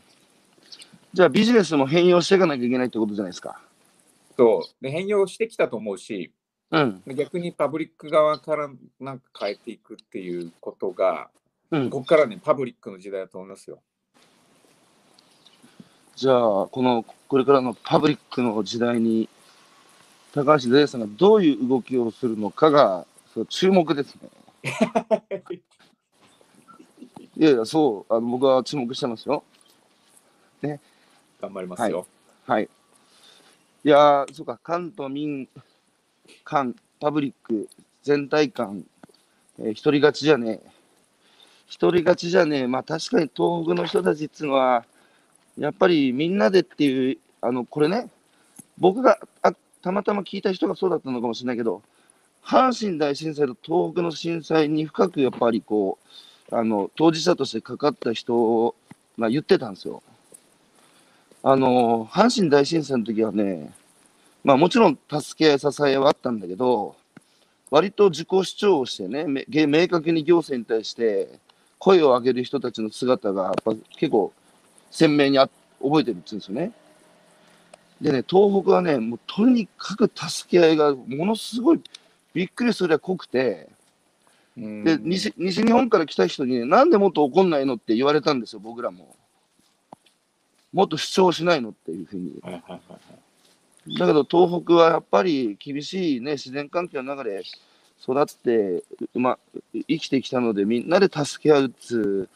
[1.13, 3.59] じゃあビジネスも変容していかなきゃいけないってことじゃないですか。
[4.37, 6.31] そうで変容してきたと思うし、
[6.69, 8.69] うん、逆にパブリック側から
[8.99, 11.29] なんか変えていくっていうことが、
[11.71, 13.79] うん、ここからねパブリックの時代だと思いますよ。
[16.15, 19.29] じゃあこのこれからのパブリックの時代に
[20.33, 24.29] 高橋大さんがどういう動きをするのかがそう注目ですね。
[27.37, 29.43] いやいやそうあの僕は注目してますよ。
[30.61, 30.79] ね、
[31.39, 32.07] 頑張りますよ。
[32.47, 32.61] はい。
[32.61, 32.69] はい、
[33.83, 35.47] いやそうか、関東民
[36.43, 37.69] 間、パブリック、
[38.01, 38.83] 全体感、
[39.59, 40.71] えー、一人勝ちじゃねえ。
[41.67, 42.67] 一人勝ちじゃねえ。
[42.67, 44.85] まあ確かに東北の人たちっていうのは、
[45.57, 48.09] やっぱりみんなでっていう、あの、これね、
[48.77, 51.81] 僕があたまたま聞いた人がそうだったのかもしれないけど、
[52.43, 55.97] 阪神大震災と東北の震災に深くやっぱりこ
[56.51, 58.73] う、あの、当事者としてかかった人
[59.19, 60.01] が言ってたんですよ。
[61.43, 63.73] あの、阪神大震災の時はね、
[64.43, 66.95] まあもちろん助け合い、支えはあったんだけど、
[67.69, 71.27] 割と自己主張をしてね、明確に行政に対して
[71.79, 74.31] 声を上げる人たちの姿がやっぱ結構
[74.89, 75.51] 鮮明に覚
[75.99, 76.71] えてるって言うんですよね。
[78.01, 81.81] でね、東北はね、もうとにかく助け合いがものすごい
[82.33, 83.69] びっくりするぐらい濃くて、
[84.55, 87.75] で西西日本から来た人に、ね、なんでもっと怒んないの？
[87.75, 89.15] って言われたんですよ、僕らも。
[90.73, 91.69] もっと主張しないの？
[91.69, 92.41] っていうふうに。
[92.41, 97.43] だけど東北はやっぱり厳しい、ね、自然環境の中で
[98.01, 98.83] 育って、
[99.15, 99.39] ま、
[99.87, 102.29] 生きてきたので、みんなで助け合うっつう、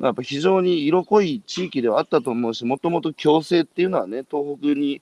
[0.00, 5.00] やっぱ非常に色濃い地域ではあったと思うし、もともと共生っていうのはね、東北に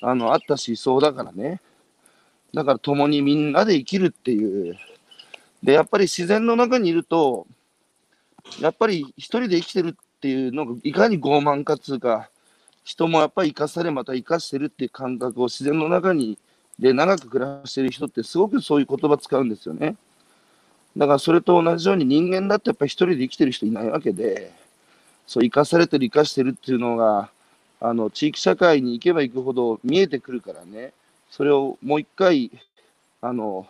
[0.00, 1.60] あのあった思想だからね。
[2.54, 4.76] だから共にみんなで生きるっていう。
[5.62, 7.46] で、やっぱり自然の中にいると、
[8.60, 12.30] やっぱり一人で生きてるっていうのが、いかに傲慢かつうか、
[12.84, 16.38] 人もやっぱり生かされ、また生かしてるっていう感覚を自然の中に、
[16.78, 19.96] で長く暮らしてる人ってすごくそういう言葉使うんですよね。
[20.98, 24.52] だからそれと同じように人間だってやっぱり一人で生きてる人いないわけで、
[25.28, 27.30] そう生かされてる生かしてるっていうのが、
[27.80, 30.92] あの地域社会に行けば行くほど見えてくるからね、
[31.30, 32.50] それをもう一回、
[33.20, 33.66] あの、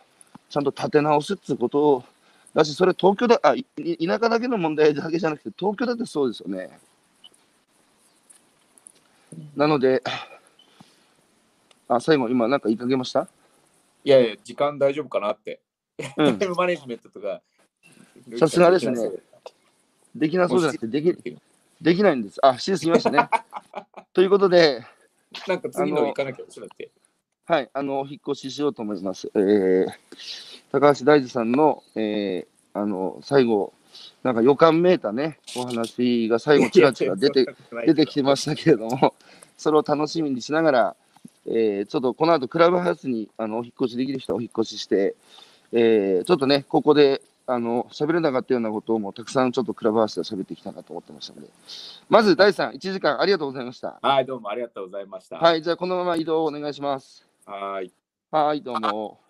[0.49, 2.05] ちゃんと立て直すってことを、
[2.55, 3.63] だし、それ東京だ、あ、田
[4.09, 6.79] 舎だけの問題だけじゃなくて、東京だってそうですよね。
[9.55, 10.03] なので、
[11.89, 13.29] あ、最後、今なんか言いかけました？
[14.03, 15.61] いやいや、時間大丈夫かなって。
[16.17, 17.41] うん、 マネジメントとか。
[18.39, 19.11] さすがですね。
[20.15, 21.39] できなそうじゃなくて、でき、
[21.81, 22.39] できないんです。
[22.43, 23.29] あ、7時過ぎましたね。
[24.13, 24.85] ということで、
[25.47, 26.91] なんか次の行かなきゃしなって。
[27.47, 29.31] はい、あの、お引越ししようと思います。
[29.35, 29.87] えー、
[30.71, 33.73] 高橋大二さんの、えー、あの、最後、
[34.23, 37.47] なんか予感めいたね、お話が最後ちらちら出て、
[37.87, 39.15] 出てきてましたけれども、
[39.57, 40.97] それを楽しみにしながら、
[41.47, 45.15] えー、ちょっとこの後クラブハウスにあのお引越しできる人はお引越しして、
[45.73, 51.49] えー、ちょっとね、ここで、あの、喋れなかったようなことをもたくさんちょっとクラブハウスで喋ってきたなと思ってましたので、
[52.09, 53.99] まず第3、1時間ありがとうございました。
[54.03, 55.37] はい、どうもありがとうございました。
[55.39, 57.27] はい、じゃあこのまま移動をお願いします。
[57.47, 57.91] はい。
[58.31, 59.28] はい、どうも。